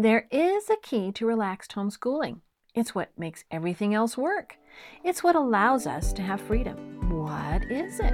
There 0.00 0.28
is 0.30 0.70
a 0.70 0.76
key 0.80 1.10
to 1.10 1.26
relaxed 1.26 1.74
homeschooling. 1.74 2.38
It's 2.72 2.94
what 2.94 3.10
makes 3.18 3.42
everything 3.50 3.94
else 3.94 4.16
work. 4.16 4.56
It's 5.02 5.24
what 5.24 5.34
allows 5.34 5.88
us 5.88 6.12
to 6.12 6.22
have 6.22 6.40
freedom. 6.40 7.10
What 7.10 7.64
is 7.64 7.98
it? 7.98 8.12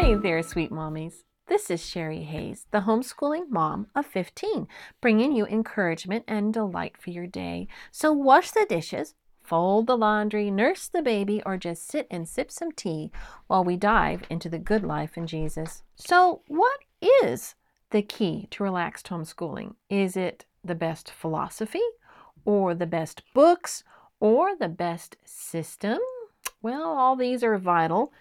Hey 0.00 0.14
there, 0.14 0.44
sweet 0.44 0.70
mommies. 0.70 1.24
This 1.48 1.68
is 1.68 1.84
Sherry 1.84 2.22
Hayes, 2.22 2.68
the 2.70 2.82
homeschooling 2.82 3.50
mom 3.50 3.88
of 3.96 4.06
15, 4.06 4.68
bringing 5.00 5.32
you 5.32 5.46
encouragement 5.46 6.22
and 6.28 6.54
delight 6.54 6.96
for 6.96 7.10
your 7.10 7.26
day. 7.26 7.66
So 7.90 8.12
wash 8.12 8.52
the 8.52 8.66
dishes, 8.68 9.16
fold 9.48 9.86
the 9.86 9.96
laundry, 9.96 10.50
nurse 10.50 10.88
the 10.88 11.00
baby, 11.00 11.42
or 11.46 11.56
just 11.56 11.88
sit 11.88 12.06
and 12.10 12.28
sip 12.28 12.50
some 12.50 12.70
tea 12.70 13.10
while 13.46 13.64
we 13.64 13.76
dive 13.76 14.22
into 14.28 14.48
the 14.50 14.58
good 14.58 14.84
life 14.84 15.16
in 15.16 15.26
Jesus. 15.26 15.82
So, 15.96 16.42
what 16.48 16.80
is 17.22 17.54
the 17.90 18.02
key 18.02 18.46
to 18.50 18.62
relaxed 18.62 19.08
homeschooling? 19.08 19.74
Is 19.88 20.16
it 20.16 20.44
the 20.62 20.74
best 20.74 21.10
philosophy, 21.10 21.80
or 22.44 22.74
the 22.74 22.86
best 22.86 23.22
books, 23.32 23.84
or 24.20 24.54
the 24.54 24.68
best 24.68 25.16
system? 25.24 25.98
Well, 26.60 26.82
all 26.82 27.16
these 27.16 27.42
are 27.42 27.56
vital, 27.56 28.12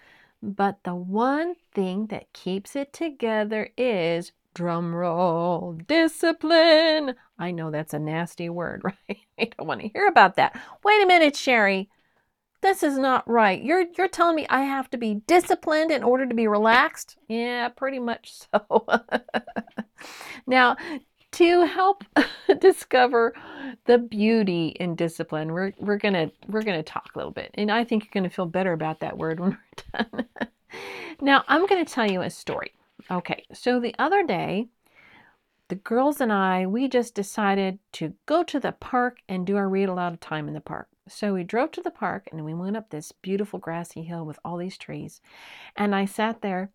but 0.41 0.83
the 0.83 0.95
one 0.95 1.55
thing 1.73 2.07
that 2.07 2.31
keeps 2.31 2.75
it 2.75 2.93
together 2.93 3.69
is 3.77 4.31
drum 4.57 4.95
roll 4.95 5.73
discipline. 5.87 7.13
I 7.37 7.51
know 7.51 7.69
that's 7.69 7.93
a 7.93 7.99
nasty 7.99 8.49
word, 8.49 8.81
right? 8.83 9.19
I 9.39 9.51
don't 9.55 9.67
want 9.67 9.81
to 9.81 9.89
hear 9.89 10.07
about 10.07 10.35
that. 10.37 10.59
Wait 10.83 11.03
a 11.03 11.05
minute, 11.05 11.35
Sherry. 11.35 11.89
This 12.61 12.81
is 12.81 12.97
not 12.97 13.29
right. 13.29 13.61
You're 13.61 13.85
you're 13.95 14.07
telling 14.07 14.35
me 14.35 14.47
I 14.49 14.61
have 14.63 14.89
to 14.89 14.97
be 14.97 15.21
disciplined 15.27 15.91
in 15.91 16.01
order 16.01 16.25
to 16.25 16.33
be 16.33 16.47
relaxed? 16.47 17.17
Yeah, 17.27 17.69
pretty 17.69 17.99
much 17.99 18.33
so. 18.33 18.87
now, 20.47 20.75
to 21.33 21.65
help 21.65 22.03
discover 22.59 23.35
the 23.85 23.99
beauty 23.99 24.69
in 24.79 24.95
discipline, 24.95 25.51
we're 25.51 25.73
we're 25.77 25.99
gonna 25.99 26.31
we're 26.47 26.63
gonna 26.63 26.81
talk 26.81 27.11
a 27.13 27.19
little 27.19 27.31
bit, 27.31 27.51
and 27.53 27.71
I 27.71 27.83
think 27.83 28.05
you're 28.05 28.21
gonna 28.23 28.31
feel 28.31 28.47
better 28.47 28.73
about 28.73 29.01
that 29.01 29.19
word 29.19 29.39
when 29.39 29.51
we're 29.51 30.03
done. 30.03 30.25
now, 31.21 31.43
I'm 31.47 31.67
gonna 31.67 31.85
tell 31.85 32.09
you 32.09 32.23
a 32.23 32.31
story. 32.31 32.71
Okay, 33.09 33.45
so 33.53 33.79
the 33.79 33.95
other 33.99 34.23
day, 34.23 34.67
the 35.69 35.75
girls 35.75 36.21
and 36.21 36.31
I, 36.31 36.65
we 36.65 36.87
just 36.87 37.13
decided 37.13 37.79
to 37.93 38.13
go 38.25 38.43
to 38.43 38.59
the 38.59 38.71
park 38.71 39.19
and 39.27 39.45
do 39.45 39.57
our 39.57 39.69
read 39.69 39.89
aloud 39.89 40.21
time 40.21 40.47
in 40.47 40.53
the 40.53 40.61
park. 40.61 40.87
So 41.09 41.33
we 41.33 41.43
drove 41.43 41.71
to 41.73 41.81
the 41.81 41.91
park 41.91 42.27
and 42.31 42.43
we 42.43 42.53
went 42.53 42.77
up 42.77 42.89
this 42.89 43.11
beautiful 43.11 43.59
grassy 43.59 44.03
hill 44.03 44.25
with 44.25 44.39
all 44.43 44.57
these 44.57 44.77
trees. 44.77 45.21
And 45.75 45.95
I 45.95 46.05
sat 46.05 46.41
there 46.41 46.71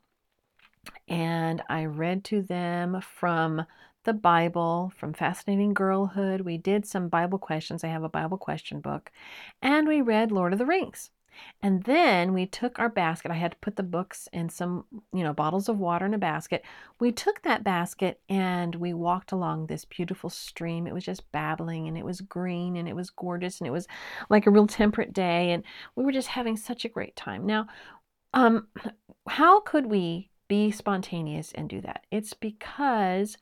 and 1.08 1.62
I 1.68 1.84
read 1.84 2.24
to 2.24 2.42
them 2.42 3.00
from 3.00 3.66
the 4.04 4.12
Bible, 4.12 4.92
from 4.96 5.12
Fascinating 5.12 5.74
Girlhood. 5.74 6.40
We 6.40 6.58
did 6.58 6.86
some 6.86 7.08
Bible 7.08 7.38
questions. 7.38 7.84
I 7.84 7.88
have 7.88 8.02
a 8.02 8.08
Bible 8.08 8.38
question 8.38 8.80
book. 8.80 9.12
And 9.60 9.86
we 9.86 10.00
read 10.00 10.32
Lord 10.32 10.52
of 10.52 10.58
the 10.58 10.66
Rings. 10.66 11.10
And 11.62 11.84
then 11.84 12.32
we 12.32 12.46
took 12.46 12.78
our 12.78 12.88
basket. 12.88 13.30
I 13.30 13.34
had 13.34 13.52
to 13.52 13.56
put 13.58 13.76
the 13.76 13.82
books 13.82 14.28
and 14.32 14.50
some, 14.50 14.84
you 15.12 15.22
know, 15.22 15.32
bottles 15.32 15.68
of 15.68 15.78
water 15.78 16.06
in 16.06 16.14
a 16.14 16.18
basket. 16.18 16.64
We 16.98 17.12
took 17.12 17.42
that 17.42 17.64
basket 17.64 18.20
and 18.28 18.74
we 18.74 18.92
walked 18.92 19.32
along 19.32 19.66
this 19.66 19.84
beautiful 19.84 20.30
stream. 20.30 20.86
It 20.86 20.94
was 20.94 21.04
just 21.04 21.30
babbling 21.32 21.88
and 21.88 21.96
it 21.96 22.04
was 22.04 22.20
green 22.20 22.76
and 22.76 22.88
it 22.88 22.96
was 22.96 23.10
gorgeous 23.10 23.60
and 23.60 23.68
it 23.68 23.72
was 23.72 23.86
like 24.28 24.46
a 24.46 24.50
real 24.50 24.66
temperate 24.66 25.12
day 25.12 25.52
and 25.52 25.64
we 25.96 26.04
were 26.04 26.12
just 26.12 26.28
having 26.28 26.56
such 26.56 26.84
a 26.84 26.90
great 26.90 27.16
time. 27.16 27.46
Now, 27.46 27.66
um 28.34 28.68
how 29.28 29.60
could 29.60 29.86
we 29.86 30.30
be 30.48 30.70
spontaneous 30.70 31.52
and 31.52 31.68
do 31.68 31.80
that? 31.80 32.04
It's 32.10 32.34
because 32.34 33.38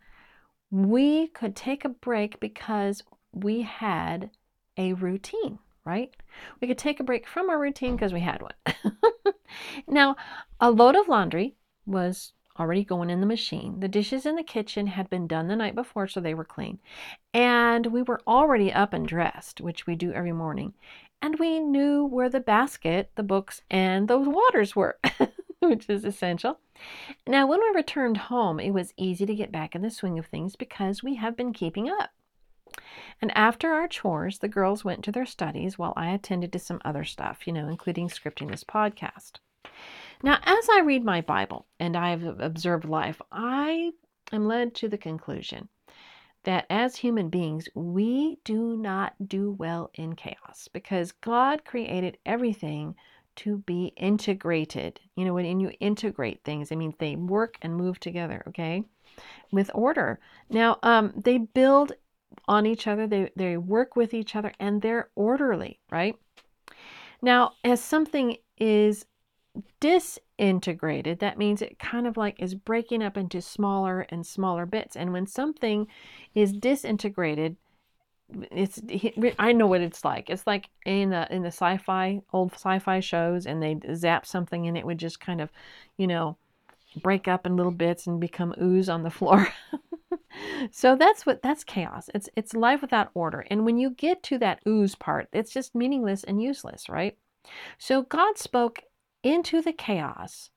we 0.71 1.29
could 1.29 1.57
take 1.57 1.85
a 1.85 1.89
break 1.89 2.39
because 2.39 3.03
we 3.33 3.63
had 3.63 4.31
a 4.77 4.93
routine 4.95 5.59
right? 5.91 6.15
We 6.61 6.69
could 6.69 6.79
take 6.79 7.01
a 7.01 7.05
break 7.05 7.27
from 7.27 7.51
our 7.51 7.59
routine 7.59 7.97
because 7.97 8.13
we 8.13 8.21
had 8.21 8.43
one. 8.43 9.35
now, 9.89 10.15
a 10.61 10.71
load 10.71 10.95
of 10.95 11.09
laundry 11.09 11.57
was 11.85 12.33
already 12.61 12.85
going 12.85 13.11
in 13.11 13.21
the 13.21 13.27
machine. 13.27 13.81
The 13.81 13.89
dishes 13.89 14.25
in 14.25 14.37
the 14.37 14.45
kitchen 14.45 14.87
had 14.87 15.11
been 15.11 15.27
done 15.27 15.49
the 15.49 15.57
night 15.57 15.75
before, 15.75 16.07
so 16.07 16.21
they 16.21 16.35
were 16.35 16.45
clean. 16.45 16.79
And 17.35 17.87
we 17.87 18.03
were 18.03 18.21
already 18.25 18.73
up 18.73 18.93
and 18.93 19.09
dressed, 19.09 19.61
which 19.61 19.85
we 19.87 19.97
do 19.97 20.13
every 20.13 20.33
morning. 20.33 20.75
And 21.21 21.39
we 21.41 21.59
knew 21.59 22.05
where 22.05 22.29
the 22.29 22.41
basket, 22.41 23.11
the 23.17 23.25
books, 23.25 23.63
and 23.69 24.07
those 24.07 24.29
waters 24.29 24.77
were, 24.77 24.97
which 25.59 25.89
is 25.89 26.05
essential. 26.05 26.61
Now, 27.27 27.49
when 27.49 27.61
we 27.61 27.73
returned 27.75 28.17
home, 28.17 28.61
it 28.61 28.71
was 28.71 28.95
easy 28.97 29.27
to 29.27 29.35
get 29.35 29.51
back 29.51 29.75
in 29.75 29.83
the 29.83 29.91
swing 29.91 30.21
of 30.21 30.27
things 30.27 30.55
because 30.55 31.03
we 31.03 31.17
have 31.17 31.37
been 31.37 31.53
keeping 31.53 31.91
up. 31.91 32.11
And 33.21 33.37
after 33.37 33.73
our 33.73 33.89
chores, 33.89 34.39
the 34.39 34.49
girls 34.49 34.85
went 34.85 35.05
to 35.05 35.13
their 35.13 35.27
studies 35.27 35.79
while 35.79 35.93
I 35.97 36.11
attended 36.11 36.53
to 36.53 36.59
some 36.59 36.81
other 36.85 37.05
stuff, 37.05 37.47
you 37.47 37.53
know, 37.53 37.69
including 37.69 38.09
scripting 38.09 38.51
this 38.51 38.65
podcast. 38.65 39.39
Now, 40.23 40.39
as 40.43 40.69
I 40.71 40.81
read 40.81 41.05
my 41.05 41.21
Bible 41.21 41.67
and 41.79 41.97
I've 41.97 42.25
observed 42.41 42.85
life, 42.85 43.21
I 43.33 43.93
am 44.33 44.47
led 44.47 44.75
to 44.77 44.89
the 44.89 44.99
conclusion 44.99 45.69
that 46.45 46.67
as 46.71 46.97
human 46.97 47.29
beings, 47.29 47.69
we 47.75 48.39
do 48.45 48.77
not 48.77 49.15
do 49.29 49.53
well 49.53 49.91
in 49.95 50.15
chaos 50.15 50.69
because 50.73 51.13
God 51.13 51.65
created 51.65 52.19
everything 52.25 52.95
to 53.37 53.59
be 53.59 53.93
integrated. 53.97 55.01
You 55.17 55.25
know, 55.25 55.35
when 55.35 55.61
you 55.61 55.73
integrate 55.81 56.43
things, 56.45 56.73
I 56.73 56.77
mean, 56.77 56.95
they 56.99 57.17
work 57.17 57.57
and 57.63 57.75
move 57.77 58.01
together, 58.01 58.43
okay, 58.49 58.83
with 59.51 59.71
order. 59.75 60.19
Now, 60.49 60.79
um, 60.83 61.13
they 61.17 61.39
build 61.39 61.93
on 62.47 62.67
each 62.67 62.87
other, 62.87 63.07
they, 63.07 63.31
they 63.37 63.57
work 63.57 63.97
with 63.97 64.15
each 64.15 64.35
other, 64.37 64.53
and 64.59 64.83
they're 64.83 65.11
orderly, 65.15 65.81
right? 65.91 66.17
Now, 67.23 67.53
as 67.65 67.81
something 67.81 68.37
is 68.59 69.07
disintegrated, 69.81 71.19
that 71.19 71.39
means 71.39 71.61
it 71.61 71.79
kind 71.79 72.07
of 72.07 72.17
like 72.17 72.41
is 72.41 72.55
breaking 72.55 73.03
up 73.03 73.17
into 73.17 73.43
smaller 73.43 74.03
and 74.09 74.27
smaller 74.27 74.67
bits. 74.67 74.97
And 74.97 75.13
when 75.13 75.27
something 75.27 75.87
is 76.35 76.53
disintegrated, 76.53 77.57
it's 78.53 78.81
I 79.39 79.53
know 79.53 79.67
what 79.67 79.81
it's 79.81 80.05
like. 80.05 80.31
It's 80.31 80.47
like 80.47 80.69
in 80.87 81.11
the 81.11 81.33
in 81.35 81.43
the 81.43 81.49
sci-fi 81.49 82.21
old 82.33 82.53
sci-fi 82.53 83.01
shows, 83.01 83.47
and 83.47 83.63
they 83.63 83.79
zap 83.95 84.25
something, 84.25 84.67
and 84.69 84.79
it 84.79 84.87
would 84.87 84.99
just 84.99 85.21
kind 85.21 85.41
of, 85.41 85.51
you 85.97 86.07
know, 86.07 86.37
break 87.03 87.27
up 87.29 87.45
in 87.45 87.57
little 87.57 87.73
bits 87.73 88.07
and 88.07 88.21
become 88.21 88.55
ooze 88.61 88.89
on 88.89 89.03
the 89.03 89.11
floor. 89.11 89.49
so 90.71 90.97
that's 90.97 91.27
what 91.27 91.43
that's 91.43 91.65
chaos. 91.65 92.11
It's 92.15 92.29
it's 92.37 92.55
life 92.55 92.81
without 92.81 93.11
order. 93.15 93.47
And 93.51 93.65
when 93.65 93.79
you 93.79 93.91
get 93.91 94.23
to 94.25 94.39
that 94.39 94.61
ooze 94.67 94.95
part, 94.95 95.29
it's 95.33 95.53
just 95.53 95.75
meaningless 95.75 96.25
and 96.25 96.43
useless, 96.43 96.89
right? 96.89 97.17
So 97.79 98.03
God 98.03 98.39
spoke 98.39 98.83
into 99.23 99.63
the 99.63 99.73
chaos 99.73 100.51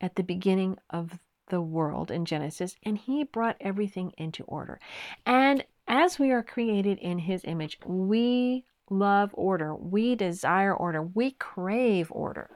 at 0.00 0.16
the 0.16 0.22
beginning 0.22 0.78
of 0.90 1.18
the 1.48 1.60
world 1.60 2.10
in 2.10 2.24
Genesis, 2.24 2.76
and 2.82 2.98
he 2.98 3.24
brought 3.24 3.56
everything 3.60 4.12
into 4.18 4.42
order. 4.44 4.80
And 5.24 5.64
as 5.88 6.18
we 6.18 6.32
are 6.32 6.42
created 6.42 6.98
in 6.98 7.18
his 7.18 7.44
image, 7.44 7.78
we 7.86 8.64
love 8.90 9.30
order. 9.34 9.74
We 9.74 10.14
desire 10.14 10.74
order. 10.74 11.02
We 11.02 11.32
crave 11.32 12.08
order. 12.10 12.50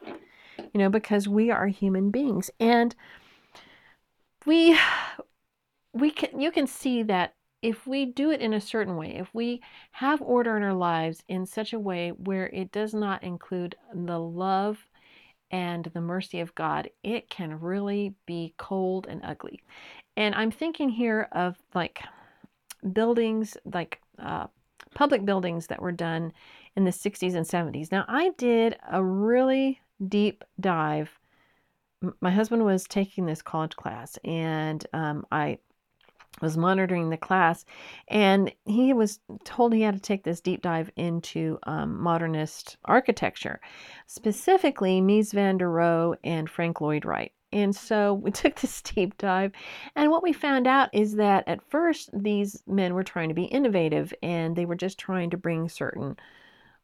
You 0.59 0.79
know, 0.79 0.91
because 0.91 1.27
we 1.27 1.51
are 1.51 1.67
human 1.69 2.11
beings. 2.11 2.51
And 2.61 2.95
we 4.47 4.79
we 5.93 6.11
can 6.11 6.41
you 6.41 6.51
can 6.51 6.67
see 6.67 7.03
that 7.05 7.34
if 7.62 7.87
we 7.87 8.06
do 8.06 8.31
it 8.31 8.41
in 8.41 8.55
a 8.55 8.61
certain 8.61 8.97
way, 8.97 9.17
if 9.17 9.28
we 9.34 9.61
have 9.93 10.23
order 10.23 10.56
in 10.56 10.62
our 10.62 10.75
lives 10.75 11.23
in 11.28 11.45
such 11.45 11.73
a 11.73 11.78
way 11.78 12.11
where 12.11 12.47
it 12.49 12.73
does 12.73 12.95
not 12.95 13.23
include 13.23 13.77
the 13.95 14.19
love 14.19 14.78
and 15.51 15.84
the 15.92 16.01
mercy 16.01 16.41
of 16.41 16.54
God, 16.54 16.89
it 17.03 17.28
can 17.28 17.60
really 17.60 18.15
be 18.25 18.54
cold 18.57 19.07
and 19.09 19.21
ugly. 19.25 19.63
And 20.16 20.34
I'm 20.34 20.51
thinking 20.51 20.89
here 20.89 21.28
of 21.33 21.57
like 21.75 22.03
buildings, 22.92 23.57
like 23.65 24.01
uh, 24.19 24.47
public 24.95 25.25
buildings 25.25 25.66
that 25.66 25.83
were 25.83 25.92
done 25.92 26.33
in 26.77 26.84
the 26.84 26.91
60s 26.91 27.34
and 27.34 27.47
70s. 27.47 27.92
Now, 27.92 28.04
I 28.09 28.31
did 28.39 28.77
a 28.91 29.03
really 29.03 29.81
deep 30.09 30.45
dive. 30.60 31.10
My 32.21 32.31
husband 32.31 32.65
was 32.65 32.84
taking 32.84 33.27
this 33.27 33.42
college 33.42 33.77
class, 33.77 34.19
and 34.25 34.87
um, 34.95 35.27
I 35.31 35.59
was 36.41 36.56
monitoring 36.56 37.10
the 37.10 37.16
class, 37.16 37.65
and 38.09 38.53
he 38.65 38.92
was 38.92 39.21
told 39.44 39.72
he 39.72 39.82
had 39.82 39.94
to 39.94 40.00
take 40.00 40.24
this 40.24 40.41
deep 40.41 40.62
dive 40.62 40.91
into 40.97 41.59
um, 41.65 42.00
modernist 42.00 42.77
architecture, 42.84 43.60
specifically 44.06 45.00
Mies 45.00 45.32
van 45.32 45.59
der 45.59 45.68
Rohe 45.68 46.16
and 46.24 46.48
Frank 46.48 46.80
Lloyd 46.80 47.04
Wright. 47.04 47.32
And 47.53 47.74
so 47.74 48.15
we 48.15 48.30
took 48.30 48.56
this 48.60 48.80
deep 48.82 49.18
dive, 49.18 49.53
and 49.97 50.10
what 50.10 50.22
we 50.22 50.32
found 50.32 50.66
out 50.66 50.88
is 50.92 51.16
that 51.16 51.44
at 51.47 51.68
first 51.68 52.10
these 52.12 52.62
men 52.66 52.94
were 52.94 53.04
trying 53.04 53.28
to 53.28 53.34
be 53.34 53.44
innovative 53.44 54.15
and 54.22 54.56
they 54.56 54.66
were 54.66 54.77
just 54.77 54.98
trying 54.98 55.30
to 55.30 55.36
bring 55.36 55.68
certain 55.68 56.16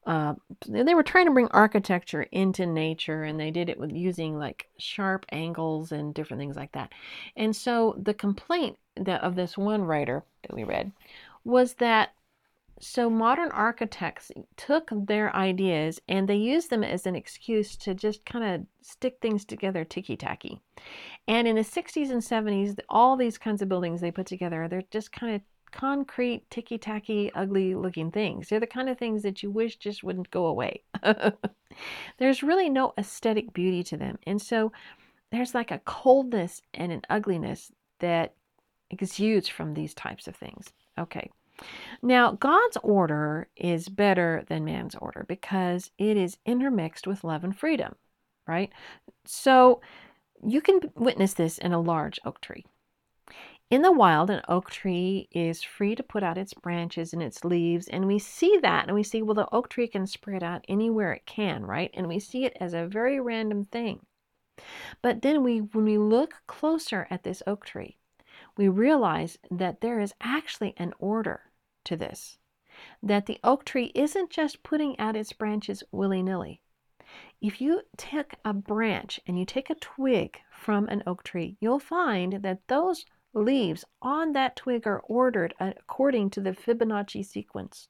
uh, 0.06 0.34
they 0.69 0.94
were 0.94 1.02
trying 1.02 1.26
to 1.26 1.32
bring 1.32 1.48
architecture 1.48 2.22
into 2.22 2.64
nature 2.64 3.25
and 3.25 3.40
they 3.40 3.50
did 3.50 3.69
it 3.69 3.78
with 3.78 3.90
using 3.90 4.38
like 4.38 4.69
sharp 4.78 5.26
angles 5.32 5.90
and 5.90 6.14
different 6.14 6.40
things 6.40 6.54
like 6.54 6.70
that. 6.72 6.93
And 7.37 7.54
so 7.54 7.96
the 8.00 8.14
complaint 8.14 8.78
that, 8.96 9.22
of 9.22 9.34
this 9.34 9.56
one 9.56 9.82
writer 9.82 10.25
that 10.43 10.54
we 10.54 10.64
read 10.64 10.93
was 11.44 11.75
that 11.75 12.10
so 12.78 13.08
modern 13.08 13.50
architects 13.52 14.31
took 14.56 14.90
their 14.93 15.34
ideas 15.34 16.00
and 16.08 16.28
they 16.28 16.37
used 16.37 16.69
them 16.69 16.84
as 16.84 17.06
an 17.06 17.16
excuse 17.16 17.76
to 17.76 17.94
just 17.94 18.25
kind 18.26 18.44
of 18.44 18.66
stick 18.82 19.16
things 19.20 19.44
together 19.44 19.84
ticky 19.84 20.16
tacky. 20.16 20.60
And 21.26 21.48
in 21.48 21.56
the 21.56 21.62
60s 21.62 22.10
and 22.10 22.20
70s, 22.20 22.78
all 22.88 23.16
these 23.16 23.38
kinds 23.38 23.62
of 23.62 23.69
buildings 23.69 24.00
they 24.00 24.10
put 24.10 24.26
together, 24.26 24.69
they're 24.69 24.82
just 24.90 25.10
kind 25.10 25.34
of 25.34 25.40
concrete, 25.72 26.48
ticky 26.50 26.78
tacky, 26.78 27.32
ugly 27.34 27.75
looking 27.75 28.10
things. 28.10 28.48
They're 28.48 28.60
the 28.60 28.66
kind 28.66 28.88
of 28.88 28.98
things 28.98 29.22
that 29.22 29.43
you 29.43 29.50
wish 29.50 29.76
just 29.76 30.04
wouldn't 30.04 30.31
go 30.31 30.46
away. 30.46 30.82
there's 32.19 32.43
really 32.43 32.69
no 32.69 32.93
aesthetic 32.98 33.52
beauty 33.52 33.82
to 33.84 33.96
them. 33.96 34.19
And 34.26 34.40
so 34.40 34.72
there's 35.32 35.54
like 35.54 35.70
a 35.70 35.81
coldness 35.81 36.62
and 36.75 36.93
an 36.93 37.02
ugliness 37.10 37.72
that 38.00 38.34
exudes 38.91 39.49
from 39.49 39.75
these 39.75 39.94
types 39.94 40.29
of 40.29 40.37
things. 40.37 40.73
Okay. 40.99 41.31
Now, 42.03 42.33
God's 42.33 42.77
order 42.83 43.49
is 43.56 43.88
better 43.88 44.44
than 44.49 44.65
man's 44.65 44.94
order 44.94 45.25
because 45.27 45.91
it 45.99 46.17
is 46.17 46.38
intermixed 46.44 47.06
with 47.06 47.25
love 47.25 47.44
and 47.44 47.56
freedom, 47.56 47.94
right? 48.47 48.71
So 49.25 49.81
you 50.44 50.61
can 50.61 50.81
witness 50.94 51.35
this 51.35 51.59
in 51.59 51.73
a 51.73 51.81
large 51.81 52.21
oak 52.25 52.41
tree. 52.41 52.67
In 53.69 53.83
the 53.83 53.91
wild, 53.91 54.31
an 54.31 54.43
oak 54.49 54.71
tree 54.71 55.29
is 55.32 55.62
free 55.62 55.97
to 55.97 56.03
put 56.03 56.23
out 56.23 56.39
its 56.39 56.55
branches 56.55 57.12
and 57.12 57.21
its 57.21 57.44
leaves, 57.44 57.89
and 57.89 58.06
we 58.06 58.19
see 58.19 58.59
that 58.62 58.87
and 58.87 58.94
we 58.94 59.03
see, 59.03 59.23
well, 59.23 59.35
the 59.35 59.53
oak 59.53 59.69
tree 59.69 59.89
can 59.89 60.06
spread 60.06 60.44
out 60.44 60.65
anywhere 60.69 61.12
it 61.12 61.27
can, 61.27 61.67
right? 61.67 61.91
And 61.94 62.06
we 62.06 62.21
see 62.21 62.44
it 62.44 62.56
as 62.61 62.75
a 62.75 62.87
very 62.87 63.19
random 63.19 63.65
thing. 63.65 64.06
But 65.03 65.23
then 65.23 65.43
we, 65.43 65.59
when 65.59 65.85
we 65.85 65.99
look 65.99 66.35
closer 66.47 67.09
at 67.11 67.25
this 67.25 67.43
oak 67.44 67.67
tree, 67.67 67.99
we 68.56 68.69
realize 68.69 69.38
that 69.50 69.81
there 69.81 70.00
is 70.00 70.14
actually 70.20 70.75
an 70.76 70.93
order 70.99 71.50
to 71.85 71.97
this. 71.97 72.38
That 73.03 73.26
the 73.26 73.38
oak 73.43 73.64
tree 73.64 73.93
isn't 73.94 74.31
just 74.31 74.62
putting 74.62 74.99
out 74.99 75.17
its 75.17 75.32
branches 75.32 75.82
willy 75.91 76.23
nilly. 76.23 76.61
If 77.41 77.61
you 77.61 77.82
take 77.97 78.35
a 78.44 78.53
branch 78.53 79.20
and 79.26 79.38
you 79.38 79.44
take 79.44 79.70
a 79.70 79.75
twig 79.75 80.41
from 80.50 80.88
an 80.88 81.03
oak 81.06 81.23
tree, 81.23 81.56
you'll 81.61 81.79
find 81.79 82.43
that 82.43 82.67
those 82.69 83.05
leaves 83.32 83.85
on 84.00 84.32
that 84.32 84.56
twig 84.56 84.87
are 84.87 85.00
ordered 85.00 85.55
according 85.61 86.31
to 86.31 86.41
the 86.41 86.53
Fibonacci 86.53 87.25
sequence. 87.25 87.88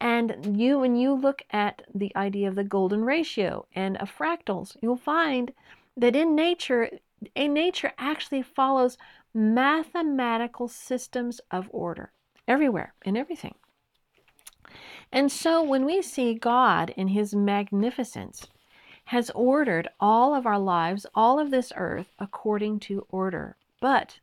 And 0.00 0.58
you, 0.58 0.78
when 0.80 0.94
you 0.96 1.14
look 1.14 1.42
at 1.50 1.82
the 1.94 2.14
idea 2.14 2.48
of 2.48 2.54
the 2.54 2.64
golden 2.64 3.04
ratio 3.04 3.66
and 3.74 3.96
of 3.96 4.14
fractals, 4.14 4.76
you'll 4.82 4.96
find 4.96 5.52
that 5.96 6.14
in 6.14 6.34
nature, 6.34 6.90
in 7.34 7.54
nature 7.54 7.92
actually 7.96 8.42
follows 8.42 8.98
mathematical 9.34 10.68
systems 10.68 11.40
of 11.50 11.68
order 11.70 12.12
everywhere 12.46 12.94
in 13.04 13.16
everything. 13.16 13.54
And 15.12 15.32
so 15.32 15.62
when 15.62 15.84
we 15.84 16.02
see 16.02 16.34
God 16.34 16.90
in 16.96 17.08
his 17.08 17.34
magnificence 17.34 18.46
has 19.06 19.30
ordered 19.30 19.88
all 19.98 20.34
of 20.34 20.46
our 20.46 20.58
lives, 20.58 21.06
all 21.14 21.38
of 21.38 21.50
this 21.50 21.72
earth 21.76 22.12
according 22.18 22.80
to 22.80 23.06
order, 23.08 23.56
but 23.80 24.20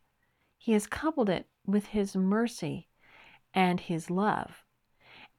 he 0.56 0.72
has 0.72 0.86
coupled 0.86 1.28
it 1.28 1.46
with 1.66 1.86
his 1.86 2.14
mercy 2.14 2.86
and 3.52 3.80
his 3.80 4.10
love. 4.10 4.62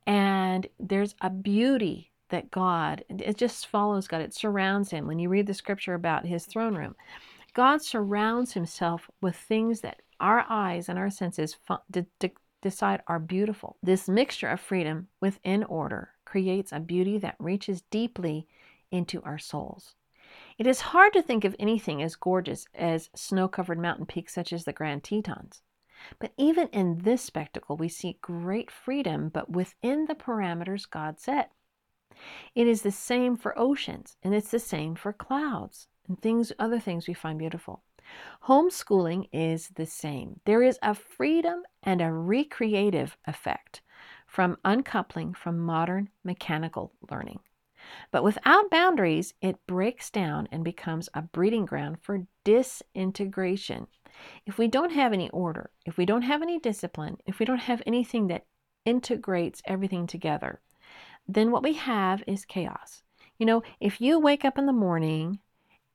And 0.05 0.67
there's 0.79 1.15
a 1.21 1.29
beauty 1.29 2.11
that 2.29 2.51
God, 2.51 3.05
it 3.09 3.37
just 3.37 3.67
follows 3.67 4.07
God, 4.07 4.21
it 4.21 4.33
surrounds 4.33 4.91
him. 4.91 5.07
When 5.07 5.19
you 5.19 5.29
read 5.29 5.47
the 5.47 5.53
scripture 5.53 5.93
about 5.93 6.25
his 6.25 6.45
throne 6.45 6.75
room, 6.75 6.95
God 7.57 7.81
surrounds 7.81 8.53
himself 8.53 9.09
with 9.19 9.35
things 9.35 9.81
that 9.81 10.03
our 10.19 10.45
eyes 10.47 10.89
and 10.89 10.99
our 10.99 11.09
senses 11.09 11.57
decide 12.61 13.01
are 13.07 13.17
beautiful. 13.17 13.77
This 13.81 14.07
mixture 14.07 14.47
of 14.47 14.59
freedom 14.59 15.07
within 15.21 15.63
order 15.63 16.11
creates 16.23 16.71
a 16.71 16.79
beauty 16.79 17.17
that 17.17 17.35
reaches 17.39 17.81
deeply 17.89 18.45
into 18.91 19.23
our 19.23 19.39
souls. 19.39 19.95
It 20.59 20.67
is 20.67 20.81
hard 20.81 21.13
to 21.13 21.23
think 21.23 21.45
of 21.45 21.55
anything 21.57 21.99
as 22.03 22.15
gorgeous 22.15 22.67
as 22.75 23.09
snow 23.15 23.47
covered 23.47 23.79
mountain 23.79 24.05
peaks 24.05 24.35
such 24.35 24.53
as 24.53 24.65
the 24.65 24.71
Grand 24.71 25.03
Tetons. 25.03 25.63
But 26.19 26.33
even 26.37 26.67
in 26.67 26.99
this 26.99 27.23
spectacle, 27.23 27.75
we 27.75 27.89
see 27.89 28.19
great 28.21 28.69
freedom, 28.69 29.29
but 29.29 29.49
within 29.49 30.05
the 30.05 30.13
parameters 30.13 30.87
God 30.87 31.19
set. 31.19 31.53
It 32.53 32.67
is 32.67 32.83
the 32.83 32.91
same 32.91 33.35
for 33.35 33.57
oceans, 33.57 34.15
and 34.21 34.35
it's 34.35 34.51
the 34.51 34.59
same 34.59 34.93
for 34.93 35.11
clouds 35.11 35.87
and 36.07 36.21
things, 36.21 36.51
other 36.59 36.79
things 36.79 37.07
we 37.07 37.13
find 37.13 37.39
beautiful. 37.39 37.83
Homeschooling 38.45 39.27
is 39.33 39.69
the 39.75 39.85
same. 39.85 40.39
There 40.45 40.63
is 40.63 40.79
a 40.81 40.95
freedom 40.95 41.63
and 41.83 42.01
a 42.01 42.11
recreative 42.11 43.17
effect 43.25 43.81
from 44.25 44.57
uncoupling 44.63 45.33
from 45.33 45.59
modern 45.59 46.09
mechanical 46.23 46.93
learning. 47.09 47.39
But 48.11 48.23
without 48.23 48.69
boundaries, 48.69 49.33
it 49.41 49.65
breaks 49.67 50.09
down 50.09 50.47
and 50.51 50.63
becomes 50.63 51.09
a 51.13 51.21
breeding 51.21 51.65
ground 51.65 51.99
for 52.01 52.27
disintegration. 52.43 53.87
If 54.45 54.57
we 54.57 54.67
don't 54.67 54.91
have 54.91 55.13
any 55.13 55.29
order, 55.29 55.69
if 55.85 55.97
we 55.97 56.05
don't 56.05 56.23
have 56.23 56.41
any 56.41 56.59
discipline, 56.59 57.17
if 57.25 57.39
we 57.39 57.45
don't 57.45 57.59
have 57.59 57.81
anything 57.85 58.27
that 58.27 58.45
integrates 58.85 59.61
everything 59.65 60.07
together, 60.07 60.61
then 61.27 61.51
what 61.51 61.63
we 61.63 61.73
have 61.73 62.23
is 62.25 62.45
chaos. 62.45 63.03
You 63.37 63.45
know, 63.45 63.63
if 63.79 64.01
you 64.01 64.19
wake 64.19 64.43
up 64.43 64.57
in 64.57 64.65
the 64.65 64.73
morning 64.73 65.39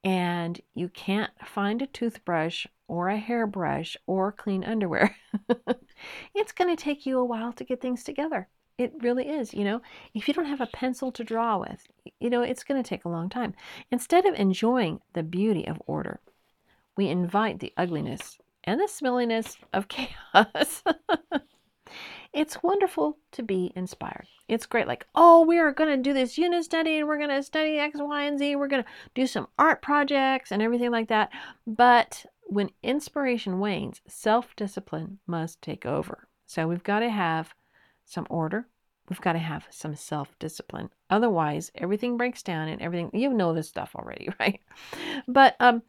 and 0.05 0.61
you 0.75 0.89
can't 0.89 1.31
find 1.45 1.81
a 1.81 1.87
toothbrush 1.87 2.67
or 2.89 3.09
a 3.09 3.17
hairbrush 3.17 3.97
or 4.07 4.33
clean 4.33 4.65
underwear, 4.65 5.17
it's 6.35 6.53
going 6.53 6.75
to 6.75 6.83
take 6.83 7.07
you 7.07 7.19
a 7.19 7.25
while 7.25 7.53
to 7.53 7.65
get 7.65 7.81
things 7.81 8.05
together. 8.05 8.49
It 8.79 8.93
really 9.01 9.29
is, 9.29 9.55
you 9.55 9.65
know. 9.65 9.81
If 10.15 10.27
you 10.27 10.35
don't 10.35 10.47
have 10.47 10.61
a 10.61 10.67
pencil 10.67 11.13
to 11.13 11.25
draw 11.25 11.59
with, 11.59 11.87
you 12.21 12.31
know, 12.31 12.43
it's 12.43 12.65
going 12.65 12.83
to 12.83 12.89
take 12.89 13.05
a 13.05 13.11
long 13.11 13.29
time. 13.29 13.55
Instead 13.91 14.27
of 14.27 14.35
enjoying 14.35 15.01
the 15.13 15.23
beauty 15.23 15.67
of 15.67 15.81
order, 15.87 16.21
we 16.97 17.09
invite 17.09 17.61
the 17.61 17.73
ugliness 17.77 18.39
and 18.65 18.81
the 18.81 18.89
smelliness 18.89 19.57
of 19.73 19.89
chaos. 20.35 20.83
it's 22.33 22.63
wonderful 22.63 23.19
to 23.33 23.43
be 23.43 23.73
inspired. 23.77 24.27
It's 24.49 24.67
great, 24.67 24.87
like, 24.87 25.07
oh, 25.15 25.45
we 25.45 25.59
are 25.59 25.73
going 25.73 25.91
to 25.91 26.03
do 26.03 26.15
this 26.15 26.39
unit 26.39 26.65
study 26.65 26.99
and 26.99 27.09
we're 27.09 27.19
going 27.19 27.31
to 27.31 27.43
study 27.43 27.79
X, 27.79 27.99
Y, 28.01 28.23
and 28.25 28.39
Z. 28.39 28.57
We're 28.57 28.69
going 28.69 28.83
to 28.83 28.89
do 29.15 29.27
some 29.27 29.49
art 29.59 29.83
projects 29.83 30.51
and 30.51 30.63
everything 30.63 30.91
like 30.91 31.09
that. 31.09 31.31
But 31.67 32.25
when 32.45 32.71
inspiration 32.83 33.61
wanes, 33.61 34.01
self 34.07 34.55
discipline 34.57 35.19
must 35.27 35.63
take 35.63 35.87
over. 35.87 36.29
So 36.47 36.67
we've 36.67 36.83
got 36.83 37.01
to 37.01 37.11
have 37.11 37.55
some 38.05 38.27
order. 38.31 38.67
We've 39.09 39.21
got 39.21 39.33
to 39.35 39.39
have 39.39 39.67
some 39.71 39.95
self 39.95 40.39
discipline. 40.39 40.91
Otherwise, 41.11 41.71
everything 41.75 42.17
breaks 42.17 42.43
down 42.43 42.69
and 42.69 42.81
everything, 42.81 43.11
you 43.13 43.33
know 43.33 43.53
this 43.53 43.69
stuff 43.69 43.95
already, 43.95 44.29
right? 44.41 44.61
But 45.29 45.57
um, 45.61 45.83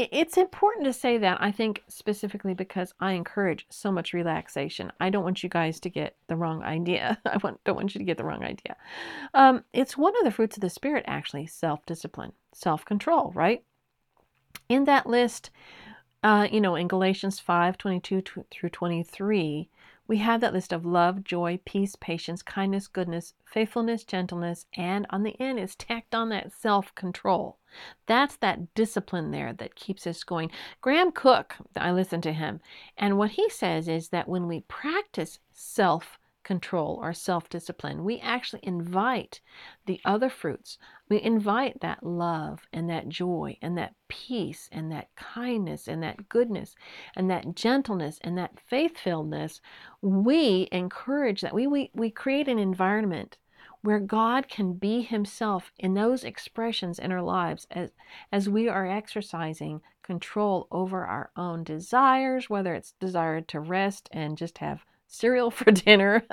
it's 0.00 0.36
important 0.36 0.84
to 0.86 0.92
say 0.92 1.18
that, 1.18 1.38
I 1.40 1.50
think, 1.52 1.82
specifically 1.88 2.54
because 2.54 2.94
I 3.00 3.12
encourage 3.12 3.66
so 3.68 3.92
much 3.92 4.14
relaxation. 4.14 4.90
I 5.00 5.10
don't 5.10 5.24
want 5.24 5.42
you 5.42 5.48
guys 5.48 5.78
to 5.80 5.90
get 5.90 6.16
the 6.26 6.36
wrong 6.36 6.62
idea. 6.62 7.18
I 7.26 7.36
want, 7.38 7.62
don't 7.64 7.76
want 7.76 7.94
you 7.94 7.98
to 7.98 8.04
get 8.04 8.16
the 8.16 8.24
wrong 8.24 8.42
idea. 8.42 8.76
Um, 9.34 9.64
it's 9.72 9.98
one 9.98 10.14
of 10.16 10.24
the 10.24 10.30
fruits 10.30 10.56
of 10.56 10.62
the 10.62 10.70
Spirit, 10.70 11.04
actually 11.06 11.46
self 11.46 11.84
discipline, 11.86 12.32
self 12.54 12.84
control, 12.84 13.32
right? 13.34 13.62
In 14.68 14.84
that 14.84 15.06
list, 15.06 15.50
uh, 16.22 16.48
you 16.50 16.60
know, 16.60 16.76
in 16.76 16.88
Galatians 16.88 17.38
5 17.38 17.76
22 17.76 18.22
through 18.50 18.70
23, 18.70 19.68
we 20.10 20.18
have 20.18 20.40
that 20.40 20.52
list 20.52 20.72
of 20.72 20.84
love, 20.84 21.22
joy, 21.22 21.60
peace, 21.64 21.94
patience, 21.94 22.42
kindness, 22.42 22.88
goodness, 22.88 23.32
faithfulness, 23.44 24.02
gentleness, 24.02 24.66
and 24.76 25.06
on 25.10 25.22
the 25.22 25.40
end 25.40 25.60
is 25.60 25.76
tacked 25.76 26.16
on 26.16 26.30
that 26.30 26.50
self 26.52 26.92
control. 26.96 27.58
That's 28.06 28.34
that 28.38 28.74
discipline 28.74 29.30
there 29.30 29.52
that 29.52 29.76
keeps 29.76 30.08
us 30.08 30.24
going. 30.24 30.50
Graham 30.80 31.12
Cooke, 31.12 31.54
I 31.76 31.92
listen 31.92 32.20
to 32.22 32.32
him, 32.32 32.60
and 32.98 33.18
what 33.18 33.30
he 33.30 33.48
says 33.50 33.86
is 33.86 34.08
that 34.08 34.28
when 34.28 34.48
we 34.48 34.62
practice 34.62 35.38
self 35.52 36.18
control 36.42 36.98
or 37.02 37.12
self 37.12 37.48
discipline. 37.48 38.04
We 38.04 38.18
actually 38.20 38.60
invite 38.62 39.40
the 39.86 40.00
other 40.04 40.28
fruits. 40.30 40.78
We 41.08 41.20
invite 41.20 41.80
that 41.80 42.02
love 42.02 42.66
and 42.72 42.88
that 42.90 43.08
joy 43.08 43.56
and 43.62 43.76
that 43.78 43.94
peace 44.08 44.68
and 44.72 44.90
that 44.92 45.08
kindness 45.16 45.88
and 45.88 46.02
that 46.02 46.28
goodness 46.28 46.74
and 47.16 47.30
that 47.30 47.54
gentleness 47.54 48.18
and 48.22 48.36
that 48.38 48.58
faithfulness. 48.66 49.60
We 50.02 50.68
encourage 50.72 51.40
that. 51.42 51.54
We, 51.54 51.66
we, 51.66 51.90
we 51.94 52.10
create 52.10 52.48
an 52.48 52.58
environment 52.58 53.38
where 53.82 54.00
God 54.00 54.48
can 54.48 54.74
be 54.74 55.02
Himself 55.02 55.72
in 55.78 55.94
those 55.94 56.24
expressions 56.24 56.98
in 56.98 57.12
our 57.12 57.22
lives 57.22 57.66
as, 57.70 57.90
as 58.30 58.48
we 58.48 58.68
are 58.68 58.86
exercising 58.86 59.80
control 60.02 60.66
over 60.70 61.06
our 61.06 61.30
own 61.36 61.64
desires, 61.64 62.50
whether 62.50 62.74
it's 62.74 62.92
desire 63.00 63.40
to 63.40 63.60
rest 63.60 64.08
and 64.12 64.36
just 64.36 64.58
have 64.58 64.84
cereal 65.10 65.50
for 65.50 65.70
dinner 65.70 66.24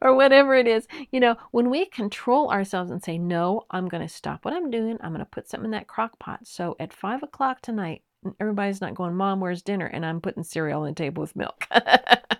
or 0.00 0.14
whatever 0.14 0.54
it 0.54 0.68
is. 0.68 0.86
You 1.10 1.20
know, 1.20 1.36
when 1.50 1.70
we 1.70 1.86
control 1.86 2.50
ourselves 2.50 2.90
and 2.90 3.02
say, 3.02 3.18
no, 3.18 3.66
I'm 3.70 3.88
going 3.88 4.06
to 4.06 4.12
stop 4.12 4.44
what 4.44 4.54
I'm 4.54 4.70
doing, 4.70 4.98
I'm 5.00 5.10
going 5.12 5.20
to 5.20 5.24
put 5.24 5.48
something 5.48 5.66
in 5.66 5.70
that 5.72 5.88
crock 5.88 6.18
pot. 6.18 6.40
So 6.46 6.76
at 6.78 6.92
five 6.92 7.22
o'clock 7.22 7.62
tonight, 7.62 8.02
everybody's 8.38 8.80
not 8.80 8.94
going, 8.94 9.14
Mom, 9.14 9.40
where's 9.40 9.62
dinner? 9.62 9.86
And 9.86 10.06
I'm 10.06 10.20
putting 10.20 10.44
cereal 10.44 10.82
on 10.82 10.86
the 10.86 10.92
table 10.92 11.22
with 11.22 11.36
milk. 11.36 11.66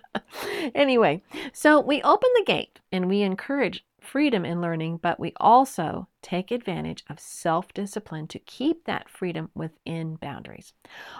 anyway, 0.75 1.23
so 1.51 1.79
we 1.79 2.01
open 2.03 2.29
the 2.35 2.45
gate 2.45 2.79
and 2.91 3.09
we 3.09 3.21
encourage 3.21 3.83
freedom 3.99 4.45
in 4.45 4.61
learning, 4.61 4.99
but 5.01 5.19
we 5.19 5.33
also 5.37 6.07
take 6.21 6.51
advantage 6.51 7.03
of 7.09 7.19
self 7.19 7.73
discipline 7.73 8.27
to 8.27 8.39
keep 8.39 8.85
that 8.85 9.09
freedom 9.09 9.49
within 9.55 10.15
boundaries. 10.15 10.73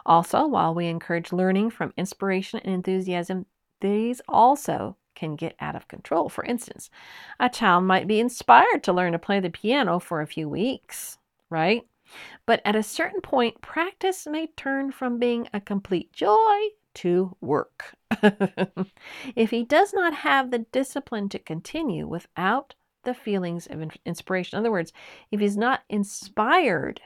Also, 0.06 0.46
while 0.46 0.74
we 0.74 0.88
encourage 0.88 1.32
learning 1.32 1.70
from 1.70 1.94
inspiration 1.98 2.60
and 2.64 2.74
enthusiasm, 2.74 3.46
these 3.84 4.22
also 4.28 4.98
can 5.14 5.36
get 5.36 5.56
out 5.60 5.76
of 5.76 5.88
control. 5.88 6.30
For 6.30 6.44
instance, 6.44 6.90
a 7.40 7.50
child 7.50 7.84
might 7.84 8.08
be 8.08 8.20
inspired 8.20 8.84
to 8.84 8.94
learn 8.94 9.12
to 9.12 9.20
play 9.20 9.40
the 9.40 9.52
piano 9.52 10.00
for 10.00 10.22
a 10.22 10.28
few 10.28 10.50
weeks, 10.50 11.20
right? 11.52 11.86
But 12.46 12.62
at 12.66 12.76
a 12.76 12.82
certain 12.82 13.22
point, 13.22 13.62
practice 13.62 14.26
may 14.26 14.48
turn 14.48 14.92
from 14.92 15.20
being 15.20 15.48
a 15.54 15.62
complete 15.62 16.12
joy 16.14 16.70
to 16.96 17.36
work. 17.42 17.96
if 19.36 19.50
he 19.50 19.64
does 19.64 19.94
not 19.94 20.14
have 20.14 20.50
the 20.50 20.66
discipline 20.72 21.30
to 21.30 21.40
continue 21.40 22.08
without 22.08 22.76
the 23.04 23.14
feelings 23.14 23.68
of 23.68 23.92
inspiration, 24.06 24.58
in 24.58 24.64
other 24.64 24.72
words, 24.72 24.94
if 25.32 25.40
he's 25.40 25.58
not 25.58 25.82
inspired 25.90 27.02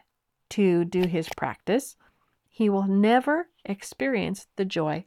to 0.50 0.86
do 0.86 1.07
his 1.07 1.27
practice, 1.36 1.96
he 2.48 2.69
will 2.69 2.88
never 2.88 3.50
experience 3.65 4.48
the 4.55 4.65
joy 4.65 5.05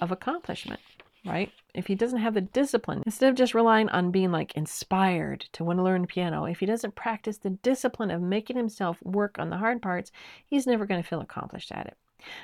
of 0.00 0.10
accomplishment, 0.10 0.80
right? 1.28 1.52
If 1.74 1.86
he 1.86 1.94
doesn't 1.94 2.18
have 2.18 2.34
the 2.34 2.40
discipline, 2.40 3.02
instead 3.06 3.28
of 3.28 3.36
just 3.36 3.54
relying 3.54 3.88
on 3.90 4.10
being 4.10 4.32
like 4.32 4.54
inspired 4.54 5.40
to 5.52 5.64
want 5.64 5.78
to 5.78 5.82
learn 5.82 6.06
piano, 6.06 6.44
if 6.44 6.60
he 6.60 6.66
doesn't 6.66 6.94
practice 6.94 7.38
the 7.38 7.50
discipline 7.50 8.10
of 8.10 8.20
making 8.20 8.56
himself 8.56 9.02
work 9.02 9.38
on 9.38 9.50
the 9.50 9.58
hard 9.58 9.82
parts, 9.82 10.10
he's 10.46 10.66
never 10.66 10.86
going 10.86 11.02
to 11.02 11.08
feel 11.08 11.20
accomplished 11.20 11.70
at 11.72 11.86
it. 11.86 11.96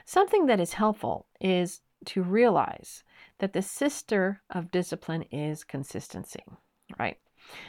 Something 0.05 0.47
that 0.47 0.61
is 0.61 0.75
helpful 0.75 1.27
is 1.41 1.81
to 2.07 2.23
realize 2.23 3.03
that 3.39 3.53
the 3.53 3.63
sister 3.63 4.43
of 4.51 4.71
discipline 4.71 5.23
is 5.33 5.65
consistency, 5.65 6.45
right? 6.99 7.19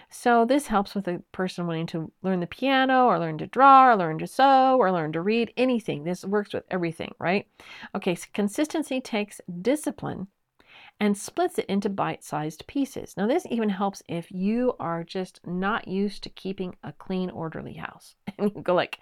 So 0.10 0.46
this 0.46 0.68
helps 0.68 0.96
with 0.96 1.08
a 1.08 1.22
person 1.32 1.68
wanting 1.68 1.88
to 1.88 2.12
learn 2.22 2.40
the 2.40 2.48
piano 2.48 3.08
or 3.08 3.20
learn 3.20 3.38
to 3.40 3.48
draw 3.48 3.90
or 3.90 3.96
learn 3.96 4.18
to 4.20 4.28
sew 4.28 4.78
or 4.78 4.92
learn 4.92 5.12
to 5.14 5.22
read, 5.22 5.54
anything. 5.58 6.04
This 6.04 6.24
works 6.24 6.54
with 6.54 6.64
everything, 6.70 7.14
right? 7.20 7.48
Okay, 7.94 8.16
so 8.16 8.28
consistency 8.34 9.02
takes 9.02 9.42
discipline 9.62 10.28
and 11.00 11.18
splits 11.18 11.60
it 11.60 11.66
into 11.66 11.90
bite-sized 11.90 12.66
pieces. 12.68 13.16
Now 13.18 13.28
this 13.28 13.46
even 13.50 13.70
helps 13.70 14.02
if 14.08 14.32
you 14.32 14.74
are 14.80 15.04
just 15.04 15.40
not 15.46 15.88
used 15.88 16.24
to 16.24 16.30
keeping 16.30 16.76
a 16.84 16.94
clean, 16.94 17.30
orderly 17.30 17.74
house. 17.74 18.16
And 18.38 18.52
you 18.54 18.62
go 18.62 18.74
like, 18.74 19.00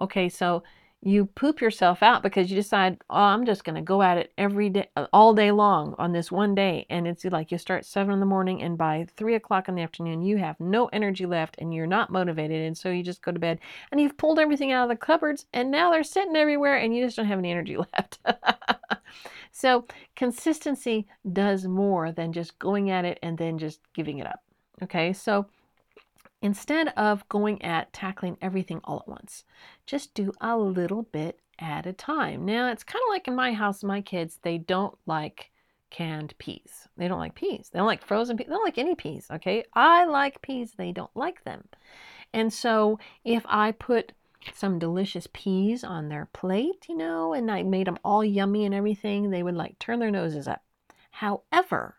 okay, 0.00 0.28
so 0.28 0.62
you 1.00 1.26
poop 1.26 1.60
yourself 1.60 2.02
out 2.02 2.22
because 2.22 2.50
you 2.50 2.56
decide, 2.56 2.98
oh, 3.08 3.16
I'm 3.16 3.46
just 3.46 3.62
going 3.62 3.76
to 3.76 3.82
go 3.82 4.02
at 4.02 4.18
it 4.18 4.32
every 4.36 4.68
day, 4.70 4.88
all 5.12 5.32
day 5.32 5.52
long 5.52 5.94
on 5.96 6.12
this 6.12 6.32
one 6.32 6.54
day. 6.54 6.86
And 6.90 7.06
it's 7.06 7.24
like 7.24 7.52
you 7.52 7.58
start 7.58 7.84
seven 7.84 8.12
in 8.12 8.20
the 8.20 8.26
morning, 8.26 8.62
and 8.62 8.76
by 8.76 9.06
three 9.16 9.36
o'clock 9.36 9.68
in 9.68 9.76
the 9.76 9.82
afternoon, 9.82 10.22
you 10.22 10.38
have 10.38 10.58
no 10.58 10.86
energy 10.86 11.24
left 11.24 11.56
and 11.58 11.72
you're 11.72 11.86
not 11.86 12.10
motivated. 12.10 12.66
And 12.66 12.76
so 12.76 12.90
you 12.90 13.04
just 13.04 13.22
go 13.22 13.30
to 13.30 13.38
bed 13.38 13.60
and 13.92 14.00
you've 14.00 14.16
pulled 14.16 14.40
everything 14.40 14.72
out 14.72 14.84
of 14.84 14.88
the 14.88 14.96
cupboards, 14.96 15.46
and 15.52 15.70
now 15.70 15.90
they're 15.90 16.02
sitting 16.02 16.36
everywhere, 16.36 16.76
and 16.76 16.94
you 16.94 17.04
just 17.04 17.16
don't 17.16 17.26
have 17.26 17.38
any 17.38 17.52
energy 17.52 17.76
left. 17.94 18.18
So 19.52 19.86
consistency 20.16 21.06
does 21.32 21.66
more 21.66 22.12
than 22.12 22.32
just 22.32 22.58
going 22.58 22.90
at 22.90 23.04
it 23.04 23.18
and 23.22 23.38
then 23.38 23.58
just 23.58 23.80
giving 23.94 24.18
it 24.18 24.26
up. 24.26 24.40
Okay, 24.82 25.12
so 25.12 25.46
Instead 26.40 26.88
of 26.96 27.28
going 27.28 27.60
at 27.62 27.92
tackling 27.92 28.38
everything 28.40 28.80
all 28.84 29.00
at 29.00 29.08
once, 29.08 29.44
just 29.86 30.14
do 30.14 30.32
a 30.40 30.56
little 30.56 31.02
bit 31.02 31.40
at 31.58 31.84
a 31.84 31.92
time. 31.92 32.44
Now, 32.44 32.70
it's 32.70 32.84
kind 32.84 33.02
of 33.08 33.12
like 33.12 33.26
in 33.26 33.34
my 33.34 33.52
house, 33.52 33.82
my 33.82 34.00
kids, 34.00 34.38
they 34.42 34.58
don't 34.58 34.96
like 35.04 35.50
canned 35.90 36.34
peas. 36.38 36.86
They 36.96 37.08
don't 37.08 37.18
like 37.18 37.34
peas. 37.34 37.70
They 37.72 37.78
don't 37.78 37.88
like 37.88 38.04
frozen 38.04 38.36
peas. 38.36 38.46
They 38.46 38.52
don't 38.52 38.64
like 38.64 38.78
any 38.78 38.94
peas, 38.94 39.26
okay? 39.32 39.64
I 39.74 40.04
like 40.04 40.40
peas. 40.40 40.72
They 40.76 40.92
don't 40.92 41.14
like 41.16 41.42
them. 41.42 41.64
And 42.32 42.52
so 42.52 43.00
if 43.24 43.44
I 43.48 43.72
put 43.72 44.12
some 44.54 44.78
delicious 44.78 45.28
peas 45.32 45.84
on 45.84 46.08
their 46.08 46.28
plate, 46.32 46.86
you 46.88 46.96
know, 46.96 47.32
and 47.32 47.50
I 47.50 47.62
made 47.62 47.86
them 47.86 47.98
all 48.04 48.24
yummy 48.24 48.64
and 48.64 48.74
everything, 48.74 49.30
they 49.30 49.42
would 49.42 49.54
like 49.54 49.78
turn 49.78 49.98
their 49.98 50.10
noses 50.10 50.48
up. 50.48 50.62
However, 51.10 51.96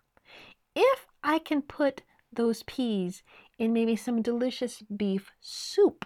if 0.76 1.08
I 1.24 1.40
can 1.40 1.62
put 1.62 2.02
those 2.32 2.64
peas 2.64 3.24
in 3.58 3.74
maybe 3.74 3.96
some 3.96 4.22
delicious 4.22 4.82
beef 4.96 5.32
soup. 5.42 6.06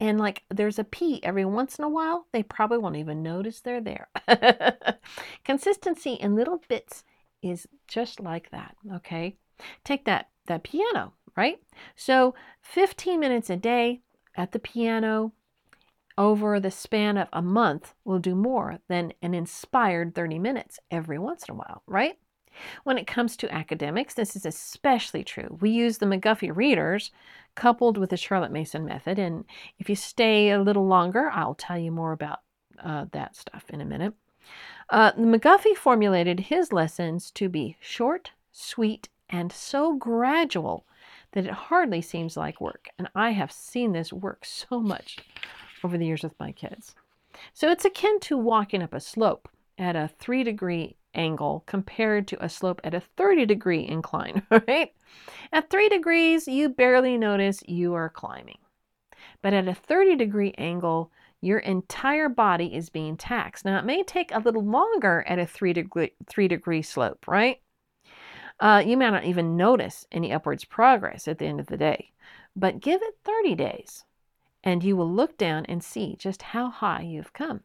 And 0.00 0.18
like 0.18 0.44
there's 0.48 0.78
a 0.78 0.84
pea 0.84 1.20
every 1.24 1.44
once 1.44 1.78
in 1.78 1.84
a 1.84 1.88
while, 1.88 2.26
they 2.32 2.42
probably 2.42 2.78
won't 2.78 2.96
even 2.96 3.22
notice 3.22 3.60
they're 3.60 3.80
there. 3.80 4.08
Consistency 5.44 6.12
in 6.14 6.36
little 6.36 6.62
bits 6.68 7.02
is 7.42 7.66
just 7.88 8.20
like 8.20 8.50
that, 8.50 8.76
okay? 8.94 9.36
Take 9.84 10.04
that 10.04 10.28
that 10.46 10.62
piano, 10.62 11.12
right? 11.36 11.58
So 11.96 12.34
15 12.62 13.18
minutes 13.18 13.50
a 13.50 13.56
day 13.56 14.00
at 14.36 14.52
the 14.52 14.58
piano 14.60 15.32
over 16.18 16.58
the 16.58 16.70
span 16.70 17.16
of 17.16 17.28
a 17.32 17.40
month 17.40 17.94
will 18.04 18.18
do 18.18 18.34
more 18.34 18.80
than 18.88 19.12
an 19.22 19.32
inspired 19.32 20.14
30 20.14 20.38
minutes 20.38 20.80
every 20.90 21.18
once 21.18 21.44
in 21.48 21.54
a 21.54 21.56
while, 21.56 21.82
right? 21.86 22.18
When 22.82 22.98
it 22.98 23.06
comes 23.06 23.36
to 23.36 23.54
academics, 23.54 24.14
this 24.14 24.34
is 24.34 24.44
especially 24.44 25.22
true. 25.22 25.56
We 25.60 25.70
use 25.70 25.98
the 25.98 26.06
McGuffey 26.06 26.54
readers 26.54 27.12
coupled 27.54 27.96
with 27.96 28.10
the 28.10 28.16
Charlotte 28.16 28.50
Mason 28.50 28.84
method. 28.84 29.18
And 29.18 29.44
if 29.78 29.88
you 29.88 29.94
stay 29.94 30.50
a 30.50 30.60
little 30.60 30.86
longer, 30.86 31.30
I'll 31.30 31.54
tell 31.54 31.78
you 31.78 31.92
more 31.92 32.12
about 32.12 32.40
uh, 32.82 33.06
that 33.12 33.36
stuff 33.36 33.64
in 33.68 33.80
a 33.80 33.84
minute. 33.84 34.14
Uh, 34.90 35.12
McGuffey 35.12 35.76
formulated 35.76 36.40
his 36.40 36.72
lessons 36.72 37.30
to 37.32 37.48
be 37.48 37.76
short, 37.80 38.32
sweet, 38.50 39.08
and 39.30 39.52
so 39.52 39.94
gradual 39.94 40.84
that 41.32 41.44
it 41.44 41.52
hardly 41.52 42.00
seems 42.00 42.36
like 42.36 42.60
work. 42.60 42.88
And 42.98 43.08
I 43.14 43.30
have 43.30 43.52
seen 43.52 43.92
this 43.92 44.12
work 44.12 44.44
so 44.44 44.80
much 44.80 45.18
over 45.84 45.98
the 45.98 46.06
years 46.06 46.22
with 46.22 46.38
my 46.38 46.52
kids. 46.52 46.94
So 47.52 47.70
it's 47.70 47.84
akin 47.84 48.20
to 48.20 48.36
walking 48.36 48.82
up 48.82 48.94
a 48.94 49.00
slope 49.00 49.48
at 49.76 49.96
a 49.96 50.10
three 50.18 50.42
degree 50.42 50.96
angle 51.14 51.64
compared 51.66 52.28
to 52.28 52.44
a 52.44 52.48
slope 52.48 52.80
at 52.84 52.94
a 52.94 53.00
30 53.00 53.46
degree 53.46 53.86
incline, 53.86 54.42
right? 54.50 54.92
At 55.52 55.70
3 55.70 55.88
degrees, 55.88 56.46
you 56.46 56.68
barely 56.68 57.16
notice 57.16 57.62
you 57.66 57.94
are 57.94 58.08
climbing. 58.08 58.58
But 59.42 59.54
at 59.54 59.68
a 59.68 59.74
30 59.74 60.16
degree 60.16 60.54
angle, 60.58 61.10
your 61.40 61.58
entire 61.58 62.28
body 62.28 62.74
is 62.74 62.90
being 62.90 63.16
taxed. 63.16 63.64
Now, 63.64 63.78
it 63.78 63.84
may 63.84 64.02
take 64.02 64.34
a 64.34 64.40
little 64.40 64.64
longer 64.64 65.24
at 65.26 65.38
a 65.38 65.46
3 65.46 65.72
degree, 65.72 66.12
three 66.26 66.48
degree 66.48 66.82
slope, 66.82 67.26
right? 67.26 67.60
Uh, 68.60 68.82
you 68.84 68.96
may 68.96 69.10
not 69.10 69.24
even 69.24 69.56
notice 69.56 70.06
any 70.10 70.32
upwards 70.32 70.64
progress 70.64 71.28
at 71.28 71.38
the 71.38 71.46
end 71.46 71.60
of 71.60 71.66
the 71.66 71.76
day. 71.76 72.12
But 72.56 72.80
give 72.80 73.00
it 73.02 73.18
30 73.24 73.54
days, 73.54 74.04
and 74.64 74.82
you 74.82 74.96
will 74.96 75.10
look 75.10 75.36
down 75.38 75.64
and 75.66 75.82
see 75.82 76.16
just 76.16 76.42
how 76.42 76.70
high 76.70 77.02
you've 77.02 77.32
come. 77.32 77.62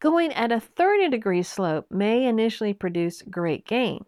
Going 0.00 0.32
at 0.32 0.52
a 0.52 0.60
30 0.60 1.08
degree 1.08 1.42
slope 1.42 1.86
may 1.90 2.24
initially 2.24 2.72
produce 2.72 3.22
great 3.22 3.66
gain, 3.66 4.04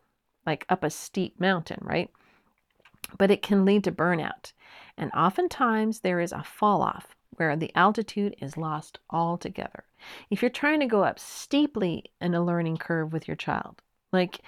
like 0.46 0.66
up 0.68 0.82
a 0.82 0.90
steep 0.90 1.38
mountain, 1.38 1.78
right? 1.82 2.10
But 3.18 3.30
it 3.30 3.42
can 3.42 3.64
lead 3.64 3.84
to 3.84 3.92
burnout. 3.92 4.52
And 4.96 5.10
oftentimes 5.12 6.00
there 6.00 6.20
is 6.20 6.32
a 6.32 6.42
fall 6.42 6.82
off 6.82 7.14
where 7.36 7.56
the 7.56 7.72
altitude 7.74 8.36
is 8.40 8.56
lost 8.56 8.98
altogether. 9.10 9.84
If 10.30 10.42
you're 10.42 10.50
trying 10.50 10.80
to 10.80 10.86
go 10.86 11.04
up 11.04 11.18
steeply 11.18 12.04
in 12.20 12.34
a 12.34 12.44
learning 12.44 12.78
curve 12.78 13.12
with 13.12 13.26
your 13.26 13.36
child, 13.36 13.82
like 14.12 14.40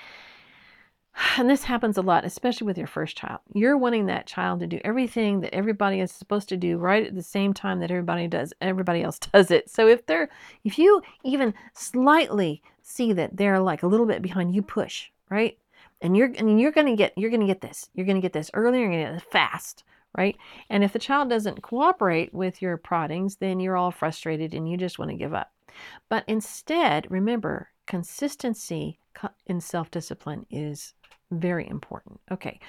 and 1.38 1.48
this 1.48 1.64
happens 1.64 1.98
a 1.98 2.02
lot, 2.02 2.24
especially 2.24 2.66
with 2.66 2.78
your 2.78 2.86
first 2.86 3.16
child. 3.16 3.40
You're 3.52 3.76
wanting 3.76 4.06
that 4.06 4.26
child 4.26 4.60
to 4.60 4.66
do 4.66 4.80
everything 4.84 5.40
that 5.40 5.54
everybody 5.54 6.00
is 6.00 6.10
supposed 6.10 6.48
to 6.50 6.56
do 6.56 6.78
right 6.78 7.06
at 7.06 7.14
the 7.14 7.22
same 7.22 7.54
time 7.54 7.80
that 7.80 7.90
everybody 7.90 8.28
does 8.28 8.52
everybody 8.60 9.02
else 9.02 9.18
does 9.32 9.50
it. 9.50 9.70
So 9.70 9.88
if 9.88 10.06
they're 10.06 10.28
if 10.64 10.78
you 10.78 11.02
even 11.22 11.54
slightly 11.74 12.62
see 12.82 13.12
that 13.12 13.36
they're 13.36 13.60
like 13.60 13.82
a 13.82 13.86
little 13.86 14.06
bit 14.06 14.22
behind, 14.22 14.54
you 14.54 14.62
push, 14.62 15.10
right? 15.30 15.58
And 16.00 16.16
you're 16.16 16.32
and 16.36 16.60
you're 16.60 16.72
gonna 16.72 16.96
get 16.96 17.16
you're 17.16 17.30
gonna 17.30 17.46
get 17.46 17.60
this. 17.60 17.88
You're 17.94 18.06
gonna 18.06 18.20
get 18.20 18.32
this 18.32 18.50
early, 18.54 18.80
you're 18.80 18.90
gonna 18.90 19.04
get 19.04 19.14
it 19.14 19.30
fast, 19.30 19.84
right? 20.16 20.36
And 20.68 20.84
if 20.84 20.92
the 20.92 20.98
child 20.98 21.30
doesn't 21.30 21.62
cooperate 21.62 22.34
with 22.34 22.60
your 22.60 22.76
proddings, 22.76 23.36
then 23.36 23.60
you're 23.60 23.76
all 23.76 23.90
frustrated 23.90 24.54
and 24.54 24.68
you 24.68 24.76
just 24.76 24.98
want 24.98 25.10
to 25.10 25.16
give 25.16 25.34
up. 25.34 25.52
But 26.08 26.24
instead, 26.28 27.10
remember, 27.10 27.70
consistency 27.86 28.98
in 29.46 29.60
self-discipline 29.60 30.46
is 30.50 30.94
very 31.40 31.68
important. 31.68 32.20
Okay, 32.30 32.60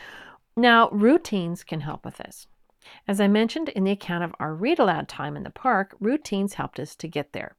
now 0.55 0.89
routines 0.89 1.63
can 1.63 1.81
help 1.81 2.05
with 2.05 2.17
this. 2.17 2.47
As 3.07 3.19
I 3.19 3.27
mentioned 3.27 3.69
in 3.69 3.83
the 3.83 3.91
account 3.91 4.23
of 4.23 4.35
our 4.39 4.53
read 4.53 4.79
aloud 4.79 5.07
time 5.07 5.35
in 5.35 5.43
the 5.43 5.49
park, 5.49 5.95
routines 5.99 6.53
helped 6.53 6.79
us 6.79 6.95
to 6.97 7.07
get 7.07 7.33
there. 7.33 7.55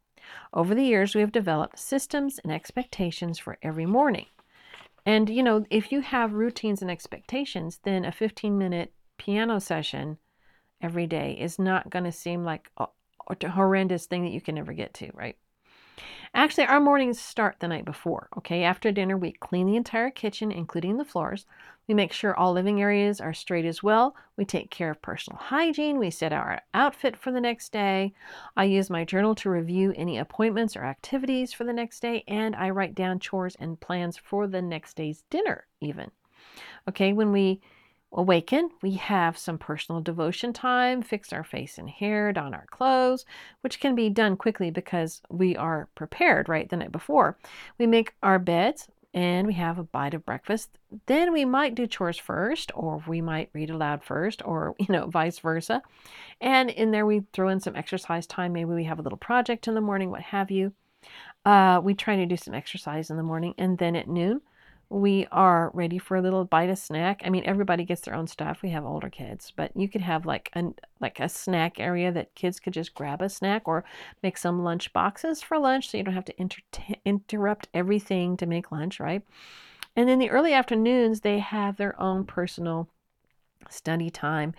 Over 0.52 0.74
the 0.74 0.84
years, 0.84 1.14
we 1.14 1.20
have 1.20 1.32
developed 1.32 1.78
systems 1.78 2.38
and 2.38 2.52
expectations 2.52 3.38
for 3.38 3.58
every 3.62 3.86
morning. 3.86 4.26
And, 5.04 5.28
you 5.30 5.42
know, 5.42 5.64
if 5.70 5.92
you 5.92 6.00
have 6.00 6.32
routines 6.32 6.82
and 6.82 6.90
expectations, 6.90 7.80
then 7.84 8.04
a 8.04 8.12
15 8.12 8.58
minute 8.58 8.92
piano 9.18 9.60
session 9.60 10.18
every 10.80 11.06
day 11.06 11.36
is 11.38 11.58
not 11.58 11.90
going 11.90 12.04
to 12.04 12.12
seem 12.12 12.44
like 12.44 12.70
a, 12.76 12.86
a 13.28 13.48
horrendous 13.48 14.06
thing 14.06 14.24
that 14.24 14.32
you 14.32 14.40
can 14.40 14.56
never 14.56 14.72
get 14.72 14.94
to, 14.94 15.10
right? 15.14 15.36
Actually, 16.34 16.66
our 16.66 16.80
mornings 16.80 17.20
start 17.20 17.56
the 17.60 17.68
night 17.68 17.84
before. 17.84 18.28
Okay, 18.36 18.62
after 18.62 18.92
dinner, 18.92 19.16
we 19.16 19.32
clean 19.32 19.66
the 19.66 19.76
entire 19.76 20.10
kitchen, 20.10 20.52
including 20.52 20.96
the 20.96 21.04
floors. 21.04 21.46
We 21.88 21.94
make 21.94 22.12
sure 22.12 22.34
all 22.34 22.52
living 22.52 22.82
areas 22.82 23.20
are 23.20 23.32
straight 23.32 23.64
as 23.64 23.82
well. 23.82 24.16
We 24.36 24.44
take 24.44 24.70
care 24.70 24.90
of 24.90 25.00
personal 25.00 25.38
hygiene. 25.38 25.98
We 25.98 26.10
set 26.10 26.32
our 26.32 26.60
outfit 26.74 27.16
for 27.16 27.30
the 27.30 27.40
next 27.40 27.72
day. 27.72 28.12
I 28.56 28.64
use 28.64 28.90
my 28.90 29.04
journal 29.04 29.34
to 29.36 29.50
review 29.50 29.94
any 29.96 30.18
appointments 30.18 30.76
or 30.76 30.84
activities 30.84 31.52
for 31.52 31.64
the 31.64 31.72
next 31.72 32.00
day, 32.00 32.24
and 32.26 32.56
I 32.56 32.70
write 32.70 32.94
down 32.94 33.20
chores 33.20 33.56
and 33.58 33.80
plans 33.80 34.16
for 34.16 34.46
the 34.46 34.62
next 34.62 34.96
day's 34.96 35.22
dinner, 35.30 35.66
even. 35.80 36.10
Okay, 36.88 37.12
when 37.12 37.32
we 37.32 37.60
awaken, 38.12 38.70
we 38.82 38.92
have 38.92 39.36
some 39.36 39.58
personal 39.58 40.00
devotion 40.00 40.52
time, 40.52 41.02
fix 41.02 41.32
our 41.32 41.44
face 41.44 41.78
and 41.78 41.88
hair, 41.88 42.32
don 42.32 42.54
our 42.54 42.66
clothes, 42.70 43.24
which 43.60 43.80
can 43.80 43.94
be 43.94 44.08
done 44.08 44.36
quickly 44.36 44.70
because 44.70 45.20
we 45.28 45.56
are 45.56 45.88
prepared 45.94 46.48
right 46.48 46.68
the 46.68 46.76
night 46.76 46.92
before. 46.92 47.36
We 47.78 47.86
make 47.86 48.14
our 48.22 48.38
beds 48.38 48.88
and 49.16 49.46
we 49.46 49.54
have 49.54 49.78
a 49.78 49.82
bite 49.82 50.12
of 50.12 50.26
breakfast. 50.26 50.78
Then 51.06 51.32
we 51.32 51.46
might 51.46 51.74
do 51.74 51.86
chores 51.86 52.18
first, 52.18 52.70
or 52.74 53.02
we 53.06 53.22
might 53.22 53.48
read 53.54 53.70
aloud 53.70 54.04
first, 54.04 54.42
or 54.44 54.74
you 54.78 54.88
know, 54.90 55.06
vice 55.06 55.38
versa. 55.38 55.82
And 56.40 56.68
in 56.68 56.90
there, 56.90 57.06
we 57.06 57.22
throw 57.32 57.48
in 57.48 57.60
some 57.60 57.76
exercise 57.76 58.26
time. 58.26 58.52
Maybe 58.52 58.74
we 58.74 58.84
have 58.84 58.98
a 58.98 59.02
little 59.02 59.16
project 59.16 59.68
in 59.68 59.74
the 59.74 59.80
morning, 59.80 60.10
what 60.10 60.20
have 60.20 60.50
you. 60.50 60.74
Uh, 61.46 61.80
we 61.82 61.94
try 61.94 62.16
to 62.16 62.26
do 62.26 62.36
some 62.36 62.54
exercise 62.54 63.08
in 63.08 63.16
the 63.16 63.22
morning, 63.22 63.54
and 63.56 63.78
then 63.78 63.96
at 63.96 64.06
noon, 64.08 64.42
we 64.88 65.26
are 65.32 65.70
ready 65.74 65.98
for 65.98 66.16
a 66.16 66.22
little 66.22 66.44
bite 66.44 66.70
of 66.70 66.78
snack. 66.78 67.20
I 67.24 67.30
mean, 67.30 67.42
everybody 67.44 67.84
gets 67.84 68.02
their 68.02 68.14
own 68.14 68.28
stuff. 68.28 68.62
We 68.62 68.70
have 68.70 68.84
older 68.84 69.10
kids, 69.10 69.52
but 69.54 69.76
you 69.76 69.88
could 69.88 70.00
have 70.00 70.26
like 70.26 70.50
a 70.54 70.64
like 71.00 71.18
a 71.18 71.28
snack 71.28 71.80
area 71.80 72.12
that 72.12 72.34
kids 72.34 72.60
could 72.60 72.72
just 72.72 72.94
grab 72.94 73.20
a 73.20 73.28
snack 73.28 73.66
or 73.66 73.84
make 74.22 74.38
some 74.38 74.62
lunch 74.62 74.92
boxes 74.92 75.42
for 75.42 75.58
lunch, 75.58 75.90
so 75.90 75.98
you 75.98 76.04
don't 76.04 76.14
have 76.14 76.24
to 76.26 76.40
inter- 76.40 76.62
interrupt 77.04 77.68
everything 77.74 78.36
to 78.36 78.46
make 78.46 78.70
lunch, 78.70 79.00
right? 79.00 79.22
And 79.96 80.08
in 80.08 80.18
the 80.18 80.30
early 80.30 80.52
afternoons, 80.52 81.22
they 81.22 81.40
have 81.40 81.76
their 81.76 82.00
own 82.00 82.24
personal 82.24 82.88
study 83.68 84.10
time, 84.10 84.54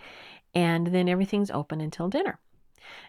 and 0.54 0.88
then 0.88 1.08
everything's 1.08 1.50
open 1.50 1.80
until 1.80 2.08
dinner. 2.08 2.38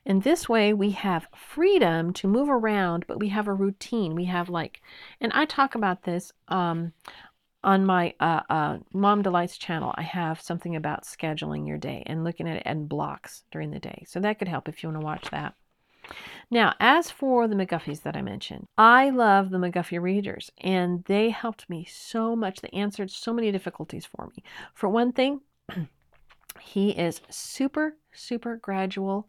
And 0.06 0.24
this 0.24 0.48
way 0.50 0.74
we 0.74 0.92
have 0.92 1.28
freedom 1.36 2.14
to 2.14 2.28
move 2.28 2.50
around, 2.50 3.06
but 3.08 3.20
we 3.20 3.30
have 3.30 3.48
a 3.48 3.54
routine. 3.54 4.16
We 4.16 4.26
have 4.26 4.50
like, 4.50 4.82
and 5.20 5.32
I 5.34 5.46
talk 5.46 5.76
about 5.76 6.04
this 6.04 6.32
um, 6.48 6.94
on 7.64 7.86
my 7.86 8.14
uh, 8.20 8.42
uh, 8.50 8.78
Mom 8.94 9.22
Delights 9.22 9.58
channel. 9.58 9.94
I 9.96 10.04
have 10.04 10.42
something 10.42 10.76
about 10.76 11.04
scheduling 11.04 11.68
your 11.68 11.78
day 11.78 12.04
and 12.06 12.24
looking 12.24 12.48
at 12.48 12.58
it 12.58 12.64
in 12.66 12.88
blocks 12.88 13.44
during 13.52 13.72
the 13.72 13.80
day. 13.80 14.04
So 14.08 14.20
that 14.20 14.40
could 14.40 14.48
help 14.48 14.68
if 14.70 14.82
you 14.82 14.90
want 14.90 15.02
to 15.02 15.06
watch 15.06 15.30
that. 15.32 15.56
Now, 16.52 16.74
as 16.80 17.12
for 17.12 17.48
the 17.48 17.56
McGuffeys 17.56 18.02
that 18.04 18.16
I 18.16 18.22
mentioned, 18.22 18.66
I 18.78 19.10
love 19.12 19.50
the 19.50 19.58
McGuffey 19.58 20.02
readers, 20.02 20.52
and 20.58 21.04
they 21.04 21.30
helped 21.30 21.70
me 21.70 21.86
so 21.86 22.36
much. 22.36 22.62
They 22.62 22.70
answered 22.70 23.12
so 23.12 23.34
many 23.34 23.52
difficulties 23.52 24.06
for 24.06 24.28
me. 24.36 24.44
For 24.74 24.90
one 24.90 25.12
thing, 25.12 25.42
he 26.62 26.92
is 26.92 27.22
super, 27.30 27.98
super 28.12 28.58
gradual 28.58 29.28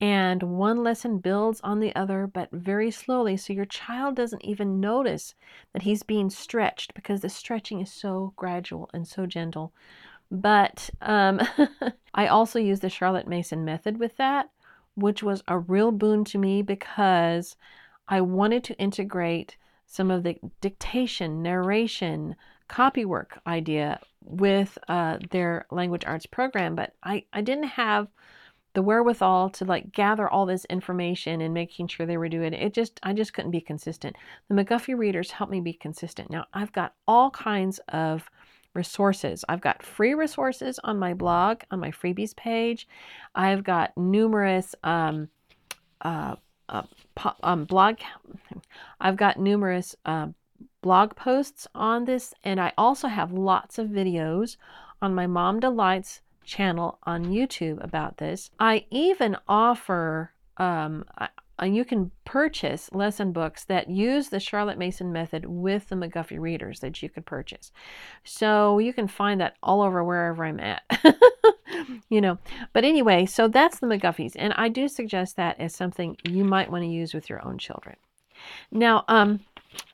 and 0.00 0.42
one 0.42 0.82
lesson 0.82 1.18
builds 1.18 1.60
on 1.60 1.80
the 1.80 1.94
other, 1.94 2.26
but 2.26 2.48
very 2.52 2.90
slowly. 2.90 3.36
So 3.36 3.52
your 3.52 3.66
child 3.66 4.16
doesn't 4.16 4.44
even 4.44 4.80
notice 4.80 5.34
that 5.72 5.82
he's 5.82 6.02
being 6.02 6.30
stretched 6.30 6.94
because 6.94 7.20
the 7.20 7.28
stretching 7.28 7.80
is 7.80 7.92
so 7.92 8.32
gradual 8.36 8.88
and 8.94 9.06
so 9.06 9.26
gentle. 9.26 9.74
But 10.30 10.88
um, 11.02 11.40
I 12.14 12.28
also 12.28 12.58
use 12.58 12.80
the 12.80 12.88
Charlotte 12.88 13.28
Mason 13.28 13.64
method 13.64 13.98
with 13.98 14.16
that, 14.16 14.48
which 14.94 15.22
was 15.22 15.42
a 15.48 15.58
real 15.58 15.92
boon 15.92 16.24
to 16.26 16.38
me 16.38 16.62
because 16.62 17.56
I 18.08 18.22
wanted 18.22 18.64
to 18.64 18.78
integrate 18.78 19.58
some 19.86 20.10
of 20.10 20.22
the 20.22 20.38
dictation, 20.62 21.42
narration, 21.42 22.36
copywork 22.68 23.40
idea 23.46 24.00
with 24.24 24.76
uh, 24.88 25.18
their 25.30 25.66
language 25.70 26.04
arts 26.06 26.26
program, 26.26 26.74
but 26.74 26.92
I, 27.02 27.24
I 27.32 27.40
didn't 27.40 27.64
have 27.64 28.08
the 28.74 28.82
wherewithal 28.82 29.50
to 29.50 29.64
like 29.64 29.92
gather 29.92 30.28
all 30.28 30.46
this 30.46 30.64
information 30.66 31.40
and 31.40 31.52
making 31.52 31.88
sure 31.88 32.06
they 32.06 32.16
were 32.16 32.28
doing 32.28 32.52
it. 32.52 32.62
It 32.62 32.74
just, 32.74 33.00
I 33.02 33.12
just 33.12 33.32
couldn't 33.34 33.50
be 33.50 33.60
consistent. 33.60 34.16
The 34.48 34.54
McGuffey 34.54 34.96
readers 34.96 35.32
helped 35.32 35.50
me 35.50 35.60
be 35.60 35.72
consistent. 35.72 36.30
Now, 36.30 36.46
I've 36.54 36.72
got 36.72 36.94
all 37.08 37.30
kinds 37.30 37.80
of 37.88 38.30
resources. 38.74 39.44
I've 39.48 39.60
got 39.60 39.82
free 39.82 40.14
resources 40.14 40.78
on 40.84 40.98
my 40.98 41.14
blog, 41.14 41.62
on 41.72 41.80
my 41.80 41.90
freebies 41.90 42.36
page. 42.36 42.86
I've 43.34 43.64
got 43.64 43.96
numerous 43.96 44.76
um, 44.84 45.28
uh, 46.02 46.36
uh, 46.68 46.82
um, 47.42 47.64
blog. 47.64 47.96
I've 49.00 49.16
got 49.16 49.40
numerous 49.40 49.96
uh, 50.06 50.28
blog 50.82 51.14
posts 51.16 51.66
on 51.74 52.04
this, 52.04 52.34
and 52.44 52.60
I 52.60 52.72
also 52.78 53.08
have 53.08 53.32
lots 53.32 53.78
of 53.78 53.88
videos 53.88 54.56
on 55.02 55.14
my 55.14 55.26
Mom 55.26 55.60
Delights 55.60 56.20
channel 56.44 56.98
on 57.04 57.26
YouTube 57.26 57.82
about 57.82 58.18
this. 58.18 58.50
I 58.58 58.86
even 58.90 59.36
offer, 59.48 60.32
um, 60.56 61.04
you 61.62 61.84
can 61.84 62.10
purchase 62.24 62.90
lesson 62.92 63.32
books 63.32 63.64
that 63.64 63.90
use 63.90 64.28
the 64.28 64.40
Charlotte 64.40 64.78
Mason 64.78 65.12
method 65.12 65.44
with 65.44 65.88
the 65.88 65.96
McGuffey 65.96 66.40
readers 66.40 66.80
that 66.80 67.02
you 67.02 67.08
could 67.08 67.26
purchase. 67.26 67.70
So 68.24 68.78
you 68.78 68.92
can 68.92 69.08
find 69.08 69.40
that 69.40 69.56
all 69.62 69.82
over 69.82 70.02
wherever 70.02 70.44
I'm 70.44 70.60
at. 70.60 70.82
you 72.08 72.20
know, 72.20 72.38
but 72.72 72.84
anyway, 72.84 73.26
so 73.26 73.46
that's 73.48 73.78
the 73.78 73.86
McGuffeys. 73.86 74.32
And 74.36 74.52
I 74.54 74.68
do 74.68 74.88
suggest 74.88 75.36
that 75.36 75.60
as 75.60 75.74
something 75.74 76.16
you 76.24 76.44
might 76.44 76.70
want 76.70 76.82
to 76.82 76.88
use 76.88 77.14
with 77.14 77.28
your 77.28 77.46
own 77.46 77.58
children. 77.58 77.96
Now, 78.70 79.04
um, 79.08 79.40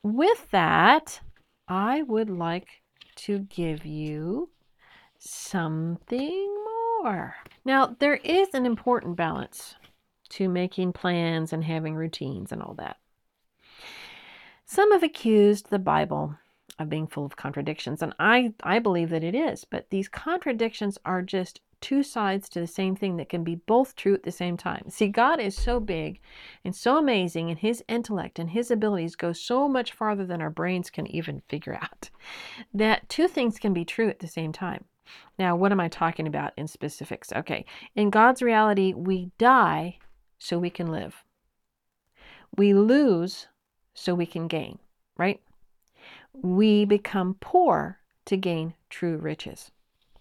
with 0.02 0.50
that, 0.50 1.20
I 1.68 2.02
would 2.02 2.30
like 2.30 2.82
to 3.16 3.40
give 3.40 3.84
you 3.84 4.50
something 5.18 6.54
more. 7.02 7.34
Now, 7.64 7.96
there 7.98 8.16
is 8.16 8.48
an 8.54 8.66
important 8.66 9.16
balance 9.16 9.74
to 10.30 10.48
making 10.48 10.92
plans 10.92 11.52
and 11.52 11.64
having 11.64 11.94
routines 11.94 12.52
and 12.52 12.62
all 12.62 12.74
that. 12.74 12.98
Some 14.64 14.92
have 14.92 15.02
accused 15.02 15.70
the 15.70 15.78
Bible 15.78 16.36
of 16.78 16.88
being 16.88 17.06
full 17.06 17.24
of 17.24 17.36
contradictions, 17.36 18.02
and 18.02 18.12
I, 18.18 18.52
I 18.62 18.80
believe 18.80 19.10
that 19.10 19.24
it 19.24 19.34
is, 19.34 19.64
but 19.64 19.90
these 19.90 20.08
contradictions 20.08 20.98
are 21.04 21.22
just 21.22 21.60
two 21.80 22.02
sides 22.02 22.48
to 22.48 22.60
the 22.60 22.66
same 22.66 22.96
thing 22.96 23.16
that 23.16 23.28
can 23.28 23.44
be 23.44 23.54
both 23.54 23.96
true 23.96 24.14
at 24.14 24.22
the 24.22 24.32
same 24.32 24.56
time. 24.56 24.88
See, 24.88 25.08
God 25.08 25.40
is 25.40 25.56
so 25.56 25.80
big 25.80 26.20
and 26.64 26.74
so 26.74 26.96
amazing, 26.98 27.50
and 27.50 27.58
His 27.58 27.82
intellect 27.88 28.38
and 28.38 28.50
His 28.50 28.70
abilities 28.70 29.16
go 29.16 29.32
so 29.32 29.68
much 29.68 29.92
farther 29.92 30.26
than 30.26 30.42
our 30.42 30.50
brains 30.50 30.90
can 30.90 31.06
even 31.06 31.42
figure 31.48 31.74
out, 31.74 32.10
that 32.74 33.08
two 33.08 33.28
things 33.28 33.58
can 33.58 33.72
be 33.72 33.84
true 33.84 34.08
at 34.08 34.18
the 34.18 34.28
same 34.28 34.52
time. 34.52 34.84
Now, 35.38 35.54
what 35.54 35.72
am 35.72 35.80
I 35.80 35.88
talking 35.88 36.26
about 36.26 36.52
in 36.56 36.66
specifics? 36.66 37.32
Okay, 37.32 37.64
in 37.94 38.10
God's 38.10 38.42
reality, 38.42 38.92
we 38.92 39.30
die 39.38 39.98
so 40.38 40.58
we 40.58 40.70
can 40.70 40.90
live, 40.90 41.24
we 42.56 42.74
lose 42.74 43.48
so 43.94 44.14
we 44.14 44.26
can 44.26 44.48
gain, 44.48 44.78
right? 45.16 45.40
We 46.32 46.84
become 46.84 47.36
poor 47.40 48.00
to 48.26 48.36
gain 48.36 48.74
true 48.90 49.16
riches. 49.16 49.70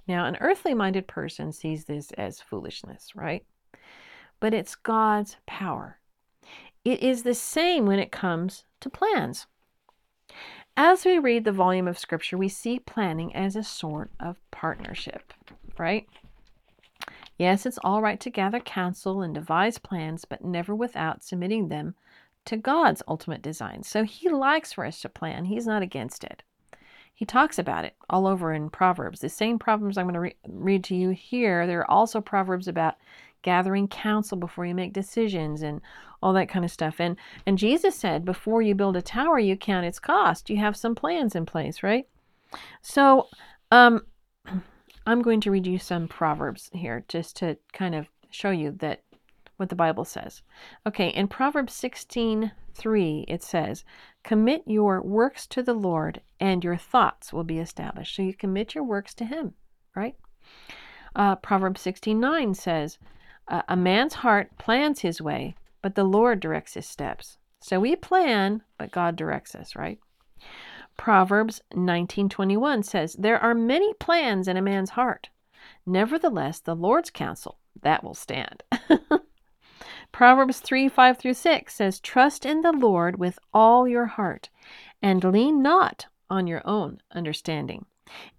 Now, 0.08 0.26
an 0.26 0.38
earthly 0.40 0.74
minded 0.74 1.08
person 1.08 1.52
sees 1.52 1.86
this 1.86 2.12
as 2.12 2.42
foolishness, 2.42 3.16
right? 3.16 3.46
But 4.40 4.54
it's 4.54 4.76
God's 4.76 5.38
power. 5.46 6.00
It 6.84 7.02
is 7.02 7.24
the 7.24 7.34
same 7.34 7.86
when 7.86 8.00
it 8.00 8.12
comes 8.12 8.66
to 8.82 8.90
plans. 8.90 9.48
As 10.78 11.06
we 11.06 11.18
read 11.18 11.46
the 11.46 11.52
volume 11.52 11.88
of 11.88 11.98
Scripture, 11.98 12.38
we 12.38 12.50
see 12.50 12.80
planning 12.80 13.36
as 13.36 13.56
a 13.56 13.64
sort 13.64 14.12
of 14.20 14.38
partnership, 14.52 15.34
right? 15.78 16.08
Yes, 17.38 17.66
it's 17.66 17.80
all 17.84 18.02
right 18.02 18.20
to 18.20 18.30
gather 18.30 18.60
counsel 18.60 19.22
and 19.22 19.34
devise 19.34 19.78
plans, 19.78 20.26
but 20.26 20.44
never 20.44 20.76
without 20.76 21.24
submitting 21.24 21.70
them 21.70 21.96
to 22.46 22.58
God's 22.58 23.02
ultimate 23.08 23.42
design. 23.42 23.84
So 23.84 24.04
He 24.04 24.30
likes 24.30 24.74
for 24.74 24.86
us 24.86 25.02
to 25.02 25.10
plan, 25.10 25.46
He's 25.46 25.66
not 25.66 25.82
against 25.82 26.24
it. 26.24 26.44
He 27.16 27.26
talks 27.26 27.58
about 27.58 27.86
it 27.86 27.96
all 28.10 28.28
over 28.28 28.54
in 28.54 28.70
Proverbs. 28.70 29.22
The 29.22 29.30
same 29.30 29.58
Proverbs 29.58 29.98
I'm 29.98 30.06
going 30.06 30.14
to 30.16 30.20
re- 30.20 30.36
read 30.48 30.84
to 30.86 30.96
you 30.96 31.10
here, 31.12 31.66
there 31.66 31.80
are 31.80 31.90
also 31.90 32.20
Proverbs 32.20 32.68
about 32.68 32.96
gathering 33.42 33.88
counsel 33.88 34.38
before 34.38 34.66
you 34.66 34.76
make 34.76 34.92
decisions 34.92 35.62
and 35.62 35.80
all 36.22 36.34
that 36.34 36.50
kind 36.50 36.66
of 36.66 36.72
stuff. 36.72 37.00
And 37.00 37.16
and 37.46 37.58
Jesus 37.58 37.96
said, 37.96 38.26
before 38.26 38.62
you 38.62 38.76
build 38.76 38.98
a 38.98 39.02
tower, 39.02 39.40
you 39.40 39.56
count 39.56 39.86
its 39.86 40.00
cost. 40.00 40.50
You 40.50 40.58
have 40.58 40.76
some 40.76 40.94
plans 40.96 41.36
in 41.36 41.46
place, 41.46 41.82
right? 41.84 42.08
So, 42.82 43.28
um, 43.72 44.06
I'm 45.08 45.22
going 45.22 45.40
to 45.42 45.52
read 45.52 45.68
you 45.68 45.78
some 45.78 46.08
proverbs 46.08 46.70
here 46.74 47.06
just 47.08 47.38
to 47.38 47.58
kind 47.72 47.96
of 47.96 48.08
show 48.32 48.50
you 48.50 48.72
that 48.80 49.04
what 49.58 49.70
the 49.70 49.76
Bible 49.76 50.04
says. 50.04 50.42
Okay, 50.86 51.10
in 51.10 51.28
Proverbs 51.28 51.74
16 51.74 52.52
3, 52.76 53.26
it 53.28 53.42
says, 53.42 53.84
Commit 54.24 54.64
your 54.66 55.02
works 55.02 55.48
to 55.48 55.64
the 55.64 55.74
Lord, 55.74 56.22
and 56.40 56.64
your 56.64 56.78
thoughts 56.78 57.34
will 57.34 57.44
be 57.44 57.60
established. 57.60 58.16
So 58.16 58.22
you 58.22 58.34
commit 58.34 58.76
your 58.76 58.84
works 58.84 59.14
to 59.16 59.26
Him, 59.26 59.54
right? 59.96 60.16
Uh, 61.16 61.36
Proverbs 61.36 61.82
16 61.82 62.20
9 62.20 62.54
says, 62.54 62.98
A 63.48 63.76
man's 63.76 64.16
heart 64.16 64.58
plans 64.58 65.02
his 65.02 65.22
way, 65.22 65.56
but 65.82 65.96
the 65.96 66.04
Lord 66.04 66.40
directs 66.40 66.74
his 66.74 66.88
steps. 66.88 67.38
So 67.62 67.80
we 67.80 67.96
plan, 67.96 68.62
but 68.78 68.92
God 68.92 69.16
directs 69.16 69.56
us, 69.56 69.76
right? 69.76 70.00
Proverbs 70.98 71.62
19:21 71.74 72.84
says, 72.84 73.14
"There 73.14 73.40
are 73.40 73.54
many 73.54 73.94
plans 73.96 74.48
in 74.48 74.56
a 74.56 74.62
man's 74.62 74.92
heart. 74.92 75.30
Nevertheless, 75.86 76.60
the 76.60 76.76
Lord's 76.76 77.10
counsel, 77.10 77.60
that 77.82 78.04
will 78.04 78.14
stand." 78.14 78.64
Proverbs 80.16 80.62
3 80.62 80.88
5 80.88 81.18
through 81.18 81.34
6 81.34 81.76
says, 81.76 82.00
Trust 82.00 82.46
in 82.46 82.62
the 82.62 82.72
Lord 82.72 83.20
with 83.20 83.38
all 83.54 83.86
your 83.86 84.06
heart, 84.06 84.50
and 85.02 85.22
lean 85.22 85.62
not 85.62 86.06
on 86.30 86.48
your 86.48 86.66
own 86.66 87.02
understanding. 87.12 87.86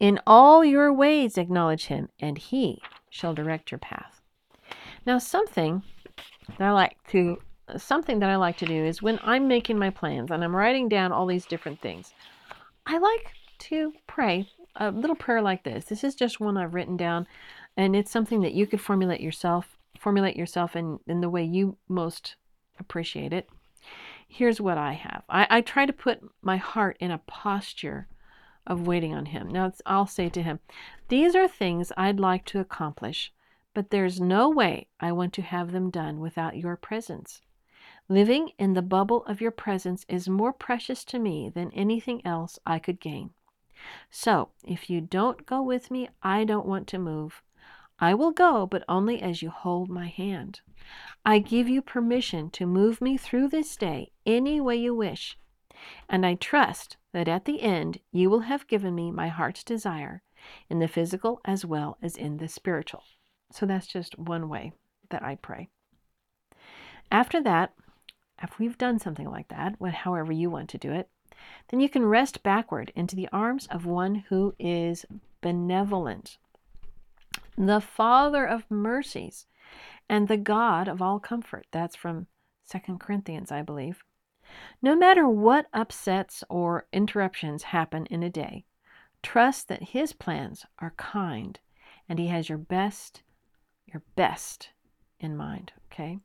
In 0.00 0.18
all 0.26 0.64
your 0.64 0.90
ways 0.90 1.36
acknowledge 1.36 1.88
him, 1.88 2.08
and 2.18 2.38
he 2.38 2.80
shall 3.10 3.34
direct 3.34 3.70
your 3.70 3.78
path. 3.78 4.22
Now, 5.04 5.18
something 5.18 5.82
that 6.56 6.66
I 6.66 6.72
like 6.72 6.96
to 7.08 7.42
something 7.76 8.20
that 8.20 8.30
I 8.30 8.36
like 8.36 8.56
to 8.56 8.64
do 8.64 8.82
is 8.82 9.02
when 9.02 9.20
I'm 9.22 9.46
making 9.46 9.78
my 9.78 9.90
plans 9.90 10.30
and 10.30 10.42
I'm 10.42 10.56
writing 10.56 10.88
down 10.88 11.12
all 11.12 11.26
these 11.26 11.44
different 11.44 11.82
things, 11.82 12.14
I 12.86 12.96
like 12.96 13.32
to 13.58 13.92
pray 14.06 14.48
a 14.76 14.90
little 14.90 15.14
prayer 15.14 15.42
like 15.42 15.62
this. 15.64 15.84
This 15.84 16.04
is 16.04 16.14
just 16.14 16.40
one 16.40 16.56
I've 16.56 16.72
written 16.72 16.96
down, 16.96 17.26
and 17.76 17.94
it's 17.94 18.10
something 18.10 18.40
that 18.40 18.54
you 18.54 18.66
could 18.66 18.80
formulate 18.80 19.20
yourself, 19.20 19.76
formulate 20.06 20.36
yourself 20.36 20.76
in, 20.76 21.00
in 21.08 21.20
the 21.20 21.28
way 21.28 21.42
you 21.42 21.76
most 21.88 22.36
appreciate 22.78 23.32
it. 23.32 23.48
Here's 24.28 24.60
what 24.60 24.78
I 24.78 24.92
have 24.92 25.24
I, 25.28 25.48
I 25.50 25.60
try 25.60 25.84
to 25.84 25.92
put 25.92 26.20
my 26.40 26.58
heart 26.58 26.96
in 27.00 27.10
a 27.10 27.18
posture 27.26 28.06
of 28.68 28.86
waiting 28.86 29.12
on 29.12 29.26
Him. 29.26 29.48
Now, 29.48 29.72
I'll 29.84 30.06
say 30.06 30.28
to 30.28 30.44
Him, 30.44 30.60
These 31.08 31.34
are 31.34 31.48
things 31.48 31.90
I'd 31.96 32.20
like 32.20 32.44
to 32.44 32.60
accomplish, 32.60 33.32
but 33.74 33.90
there's 33.90 34.20
no 34.20 34.48
way 34.48 34.86
I 35.00 35.10
want 35.10 35.32
to 35.32 35.42
have 35.42 35.72
them 35.72 35.90
done 35.90 36.20
without 36.20 36.56
your 36.56 36.76
presence. 36.76 37.40
Living 38.08 38.50
in 38.60 38.74
the 38.74 38.82
bubble 38.82 39.24
of 39.24 39.40
your 39.40 39.50
presence 39.50 40.06
is 40.08 40.28
more 40.28 40.52
precious 40.52 41.04
to 41.06 41.18
me 41.18 41.50
than 41.52 41.72
anything 41.72 42.24
else 42.24 42.60
I 42.64 42.78
could 42.78 43.00
gain. 43.00 43.30
So, 44.08 44.50
if 44.62 44.88
you 44.88 45.00
don't 45.00 45.44
go 45.46 45.60
with 45.62 45.90
me, 45.90 46.10
I 46.22 46.44
don't 46.44 46.68
want 46.68 46.86
to 46.86 46.98
move. 47.00 47.42
I 47.98 48.14
will 48.14 48.30
go, 48.30 48.66
but 48.66 48.84
only 48.88 49.22
as 49.22 49.42
you 49.42 49.50
hold 49.50 49.88
my 49.88 50.08
hand. 50.08 50.60
I 51.24 51.38
give 51.38 51.68
you 51.68 51.82
permission 51.82 52.50
to 52.50 52.66
move 52.66 53.00
me 53.00 53.16
through 53.16 53.48
this 53.48 53.76
day 53.76 54.12
any 54.24 54.60
way 54.60 54.76
you 54.76 54.94
wish, 54.94 55.38
and 56.08 56.24
I 56.24 56.34
trust 56.34 56.96
that 57.12 57.28
at 57.28 57.44
the 57.44 57.62
end 57.62 57.98
you 58.12 58.28
will 58.28 58.40
have 58.40 58.68
given 58.68 58.94
me 58.94 59.10
my 59.10 59.28
heart's 59.28 59.64
desire 59.64 60.22
in 60.68 60.78
the 60.78 60.88
physical 60.88 61.40
as 61.44 61.64
well 61.64 61.96
as 62.02 62.16
in 62.16 62.36
the 62.36 62.48
spiritual. 62.48 63.02
So 63.50 63.66
that's 63.66 63.86
just 63.86 64.18
one 64.18 64.48
way 64.48 64.72
that 65.10 65.22
I 65.22 65.36
pray. 65.36 65.68
After 67.10 67.42
that, 67.42 67.72
after 68.38 68.56
we've 68.58 68.78
done 68.78 68.98
something 68.98 69.28
like 69.28 69.48
that, 69.48 69.76
however 69.80 70.32
you 70.32 70.50
want 70.50 70.68
to 70.70 70.78
do 70.78 70.92
it, 70.92 71.08
then 71.68 71.80
you 71.80 71.88
can 71.88 72.04
rest 72.04 72.42
backward 72.42 72.92
into 72.94 73.16
the 73.16 73.28
arms 73.32 73.66
of 73.68 73.86
one 73.86 74.16
who 74.28 74.54
is 74.58 75.06
benevolent, 75.40 76.38
the 77.56 77.80
Father 77.80 78.46
of 78.46 78.70
mercies, 78.70 79.46
and 80.08 80.28
the 80.28 80.36
God 80.36 80.88
of 80.88 81.02
all 81.02 81.18
comfort. 81.18 81.66
That's 81.72 81.96
from 81.96 82.26
Second 82.64 83.00
Corinthians, 83.00 83.50
I 83.50 83.62
believe. 83.62 84.02
No 84.80 84.94
matter 84.94 85.28
what 85.28 85.66
upsets 85.72 86.44
or 86.48 86.86
interruptions 86.92 87.64
happen 87.64 88.06
in 88.06 88.22
a 88.22 88.30
day, 88.30 88.64
trust 89.22 89.68
that 89.68 89.82
His 89.82 90.12
plans 90.12 90.64
are 90.78 90.94
kind 90.96 91.58
and 92.08 92.18
He 92.18 92.28
has 92.28 92.48
your 92.48 92.58
best, 92.58 93.22
your 93.86 94.02
best 94.14 94.70
in 95.18 95.36
mind. 95.36 95.72
Okay? 95.92 96.18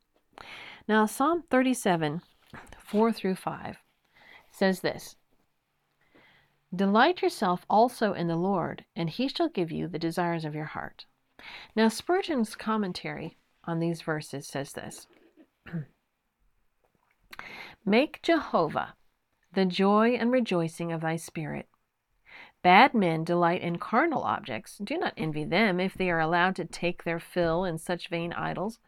Now, 0.86 1.06
Psalm 1.06 1.44
37, 1.50 2.22
4 2.78 3.12
through 3.12 3.36
5 3.36 3.76
says 4.50 4.80
this 4.80 5.16
Delight 6.74 7.20
yourself 7.20 7.66
also 7.68 8.12
in 8.14 8.28
the 8.28 8.36
Lord, 8.36 8.84
and 8.96 9.10
he 9.10 9.28
shall 9.28 9.48
give 9.48 9.70
you 9.70 9.88
the 9.88 9.98
desires 9.98 10.44
of 10.44 10.54
your 10.54 10.66
heart. 10.66 11.06
Now, 11.74 11.88
Spurgeon's 11.88 12.54
commentary 12.56 13.36
on 13.64 13.78
these 13.78 14.02
verses 14.02 14.46
says 14.46 14.72
this 14.72 15.06
Make 17.84 18.22
Jehovah 18.22 18.94
the 19.54 19.64
joy 19.64 20.10
and 20.14 20.30
rejoicing 20.32 20.92
of 20.92 21.00
thy 21.00 21.16
spirit. 21.16 21.68
Bad 22.62 22.94
men 22.94 23.24
delight 23.24 23.60
in 23.60 23.78
carnal 23.78 24.22
objects. 24.22 24.78
Do 24.78 24.96
not 24.96 25.14
envy 25.16 25.44
them 25.44 25.80
if 25.80 25.94
they 25.94 26.10
are 26.10 26.20
allowed 26.20 26.56
to 26.56 26.64
take 26.64 27.02
their 27.02 27.18
fill 27.18 27.64
in 27.64 27.76
such 27.78 28.08
vain 28.08 28.32
idols. 28.32 28.78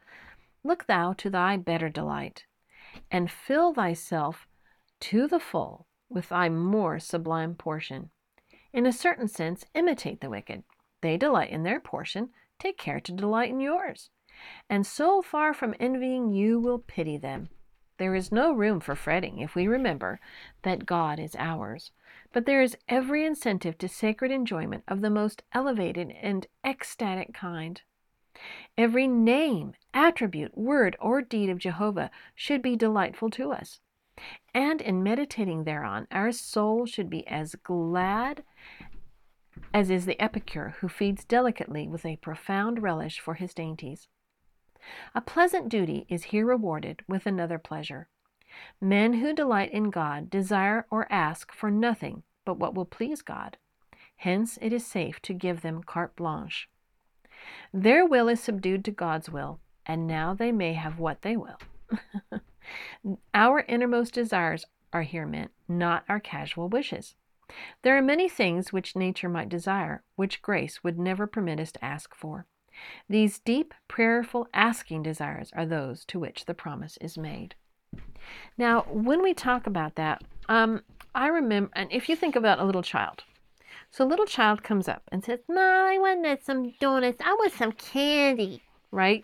Look 0.63 0.87
thou 0.87 1.13
to 1.13 1.29
thy 1.29 1.57
better 1.57 1.89
delight, 1.89 2.45
and 3.11 3.29
fill 3.29 3.73
thyself 3.73 4.47
to 5.01 5.27
the 5.27 5.39
full 5.39 5.87
with 6.09 6.29
thy 6.29 6.49
more 6.49 6.99
sublime 6.99 7.55
portion. 7.55 8.09
In 8.73 8.85
a 8.85 8.93
certain 8.93 9.27
sense, 9.27 9.65
imitate 9.73 10.21
the 10.21 10.29
wicked. 10.29 10.63
They 11.01 11.17
delight 11.17 11.49
in 11.49 11.63
their 11.63 11.79
portion, 11.79 12.29
take 12.59 12.77
care 12.77 12.99
to 12.99 13.11
delight 13.11 13.49
in 13.49 13.59
yours. 13.59 14.09
And 14.69 14.85
so 14.85 15.21
far 15.21 15.53
from 15.53 15.75
envying, 15.79 16.29
you 16.29 16.59
will 16.59 16.79
pity 16.79 17.17
them. 17.17 17.49
There 17.97 18.15
is 18.15 18.31
no 18.31 18.51
room 18.51 18.81
for 18.81 18.95
fretting 18.95 19.39
if 19.39 19.55
we 19.55 19.67
remember 19.67 20.19
that 20.63 20.85
God 20.85 21.19
is 21.19 21.35
ours. 21.37 21.91
But 22.33 22.45
there 22.45 22.61
is 22.61 22.77
every 22.89 23.25
incentive 23.25 23.77
to 23.77 23.87
sacred 23.87 24.31
enjoyment 24.31 24.83
of 24.87 25.01
the 25.01 25.09
most 25.09 25.43
elevated 25.53 26.11
and 26.21 26.45
ecstatic 26.65 27.33
kind. 27.33 27.81
Every 28.77 29.07
name, 29.07 29.75
attribute, 29.93 30.57
word, 30.57 30.97
or 30.99 31.21
deed 31.21 31.49
of 31.49 31.57
Jehovah 31.57 32.11
should 32.33 32.61
be 32.61 32.75
delightful 32.75 33.29
to 33.31 33.53
us. 33.53 33.79
And 34.53 34.81
in 34.81 35.03
meditating 35.03 35.63
thereon, 35.63 36.07
our 36.11 36.33
soul 36.33 36.85
should 36.85 37.09
be 37.09 37.25
as 37.27 37.55
glad 37.55 38.43
as 39.75 39.89
is 39.89 40.05
the 40.05 40.19
epicure 40.23 40.77
who 40.79 40.87
feeds 40.87 41.25
delicately 41.25 41.85
with 41.85 42.05
a 42.05 42.15
profound 42.15 42.81
relish 42.81 43.19
for 43.19 43.33
his 43.33 43.53
dainties. 43.53 44.07
A 45.13 45.19
pleasant 45.19 45.67
duty 45.67 46.05
is 46.07 46.23
here 46.23 46.45
rewarded 46.45 47.01
with 47.09 47.25
another 47.25 47.59
pleasure. 47.59 48.07
Men 48.79 49.15
who 49.15 49.33
delight 49.33 49.73
in 49.73 49.89
God 49.89 50.29
desire 50.29 50.85
or 50.89 51.11
ask 51.11 51.51
for 51.51 51.69
nothing 51.69 52.23
but 52.45 52.57
what 52.57 52.73
will 52.73 52.85
please 52.85 53.21
God. 53.21 53.57
Hence, 54.15 54.57
it 54.61 54.71
is 54.71 54.87
safe 54.87 55.21
to 55.23 55.33
give 55.33 55.61
them 55.61 55.83
carte 55.83 56.15
blanche. 56.15 56.69
Their 57.73 58.05
will 58.05 58.29
is 58.29 58.39
subdued 58.39 58.85
to 58.85 58.91
God's 58.91 59.29
will, 59.29 59.59
and 59.85 60.07
now 60.07 60.33
they 60.33 60.53
may 60.53 60.71
have 60.71 60.99
what 60.99 61.21
they 61.21 61.35
will. 61.35 61.59
our 63.33 63.59
innermost 63.67 64.13
desires 64.13 64.63
are 64.93 65.03
here 65.03 65.27
meant, 65.27 65.51
not 65.67 66.05
our 66.07 66.21
casual 66.21 66.69
wishes. 66.69 67.15
There 67.83 67.97
are 67.97 68.01
many 68.01 68.27
things 68.27 68.73
which 68.73 68.95
nature 68.95 69.29
might 69.29 69.49
desire, 69.49 70.03
which 70.15 70.41
grace 70.41 70.83
would 70.83 70.99
never 70.99 71.27
permit 71.27 71.59
us 71.59 71.71
to 71.73 71.85
ask 71.85 72.15
for. 72.15 72.45
These 73.07 73.39
deep, 73.39 73.73
prayerful, 73.87 74.47
asking 74.53 75.03
desires 75.03 75.51
are 75.55 75.65
those 75.65 76.03
to 76.05 76.19
which 76.19 76.45
the 76.45 76.53
promise 76.53 76.97
is 76.99 77.17
made. 77.17 77.55
Now, 78.57 78.81
when 78.89 79.21
we 79.21 79.33
talk 79.33 79.67
about 79.67 79.95
that, 79.95 80.23
um, 80.49 80.81
I 81.13 81.27
remember, 81.27 81.71
and 81.73 81.91
if 81.91 82.09
you 82.09 82.15
think 82.15 82.35
about 82.35 82.59
a 82.59 82.65
little 82.65 82.83
child, 82.83 83.23
so 83.91 84.03
a 84.03 84.07
little 84.07 84.25
child 84.25 84.63
comes 84.63 84.87
up 84.87 85.03
and 85.11 85.23
says, 85.23 85.39
Mom, 85.47 85.57
I 85.57 85.97
want 85.97 86.43
some 86.43 86.71
donuts. 86.79 87.21
I 87.23 87.33
want 87.33 87.53
some 87.53 87.71
candy, 87.71 88.61
right? 88.91 89.23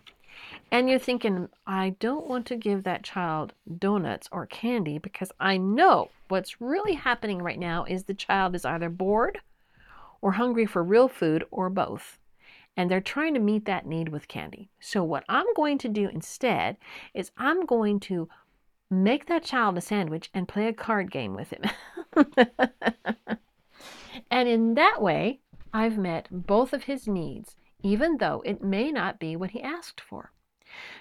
And 0.72 0.88
you're 0.88 0.98
thinking, 0.98 1.48
I 1.66 1.90
don't 2.00 2.26
want 2.26 2.46
to 2.46 2.56
give 2.56 2.82
that 2.82 3.04
child 3.04 3.52
donuts 3.78 4.28
or 4.32 4.46
candy 4.46 4.98
because 4.98 5.30
I 5.38 5.58
know 5.58 6.10
what's 6.28 6.60
really 6.60 6.94
happening 6.94 7.42
right 7.42 7.58
now 7.58 7.84
is 7.84 8.04
the 8.04 8.14
child 8.14 8.56
is 8.56 8.64
either 8.64 8.88
bored 8.88 9.38
or 10.20 10.32
hungry 10.32 10.66
for 10.66 10.82
real 10.82 11.08
food 11.08 11.44
or 11.50 11.68
both. 11.68 12.18
And 12.74 12.90
they're 12.90 13.02
trying 13.02 13.34
to 13.34 13.40
meet 13.40 13.66
that 13.66 13.86
need 13.86 14.08
with 14.08 14.28
candy. 14.28 14.70
So, 14.80 15.04
what 15.04 15.24
I'm 15.28 15.46
going 15.54 15.76
to 15.76 15.88
do 15.88 16.08
instead 16.08 16.78
is 17.12 17.30
I'm 17.36 17.66
going 17.66 18.00
to 18.00 18.30
make 18.90 19.26
that 19.26 19.44
child 19.44 19.76
a 19.76 19.82
sandwich 19.82 20.30
and 20.32 20.48
play 20.48 20.66
a 20.68 20.72
card 20.72 21.10
game 21.10 21.34
with 21.34 21.52
him. 21.52 21.62
And 24.30 24.48
in 24.48 24.74
that 24.74 25.02
way, 25.02 25.40
I've 25.74 25.98
met 25.98 26.28
both 26.30 26.72
of 26.72 26.84
his 26.84 27.06
needs, 27.06 27.54
even 27.82 28.16
though 28.16 28.42
it 28.46 28.62
may 28.62 28.90
not 28.90 29.18
be 29.18 29.36
what 29.36 29.50
he 29.50 29.62
asked 29.62 30.00
for. 30.00 30.32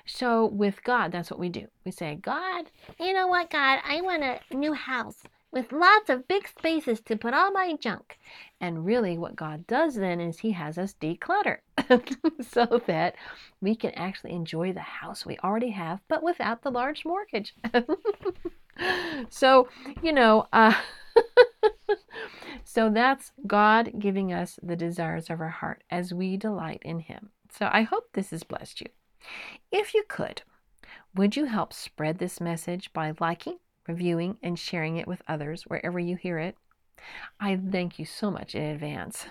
So 0.05 0.45
with 0.45 0.83
God, 0.83 1.11
that's 1.11 1.31
what 1.31 1.39
we 1.39 1.49
do. 1.49 1.67
We 1.85 1.91
say, 1.91 2.15
God, 2.15 2.65
you 2.99 3.13
know 3.13 3.27
what, 3.27 3.49
God, 3.49 3.79
I 3.87 4.01
want 4.01 4.23
a 4.23 4.39
new 4.55 4.73
house. 4.73 5.23
with 5.51 5.71
lots 5.73 6.09
of 6.09 6.27
big 6.27 6.47
spaces 6.47 7.01
to 7.01 7.17
put 7.17 7.33
all 7.33 7.51
my 7.51 7.75
junk. 7.75 8.17
And 8.61 8.85
really, 8.85 9.17
what 9.17 9.35
God 9.35 9.67
does 9.67 9.95
then 9.95 10.21
is 10.21 10.39
He 10.39 10.51
has 10.51 10.77
us 10.77 10.95
declutter 11.01 11.57
so 12.41 12.81
that 12.87 13.15
we 13.59 13.75
can 13.75 13.91
actually 13.91 14.31
enjoy 14.31 14.71
the 14.71 14.79
house 14.79 15.25
we 15.25 15.37
already 15.39 15.71
have, 15.71 15.99
but 16.07 16.23
without 16.23 16.61
the 16.61 16.71
large 16.71 17.03
mortgage. 17.05 17.53
so, 19.29 19.67
you 20.01 20.13
know, 20.13 20.47
uh, 20.53 20.73
so 22.63 22.89
that's 22.89 23.31
God 23.45 23.93
giving 23.99 24.31
us 24.31 24.57
the 24.63 24.75
desires 24.75 25.29
of 25.29 25.41
our 25.41 25.49
heart 25.49 25.83
as 25.89 26.13
we 26.13 26.37
delight 26.37 26.81
in 26.85 26.99
Him. 26.99 27.29
So 27.51 27.67
I 27.71 27.81
hope 27.81 28.13
this 28.13 28.29
has 28.29 28.43
blessed 28.43 28.81
you. 28.81 28.87
If 29.71 29.93
you 29.93 30.03
could, 30.07 30.43
would 31.15 31.35
you 31.35 31.45
help 31.45 31.73
spread 31.73 32.17
this 32.17 32.41
message 32.41 32.91
by 32.93 33.13
liking, 33.19 33.57
reviewing, 33.87 34.37
and 34.41 34.57
sharing 34.57 34.97
it 34.97 35.07
with 35.07 35.21
others 35.27 35.63
wherever 35.63 35.99
you 35.99 36.15
hear 36.15 36.39
it? 36.39 36.57
I 37.39 37.59
thank 37.71 37.99
you 37.99 38.05
so 38.05 38.31
much 38.31 38.55
in 38.55 38.63
advance. 38.63 39.25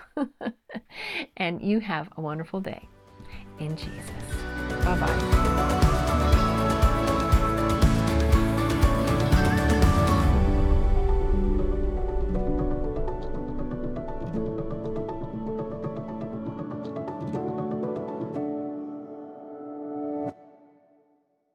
and 1.37 1.61
you 1.61 1.79
have 1.79 2.09
a 2.17 2.21
wonderful 2.21 2.59
day. 2.59 2.87
In 3.59 3.75
Jesus. 3.75 4.11
Bye 4.83 4.99
bye. 4.99 5.77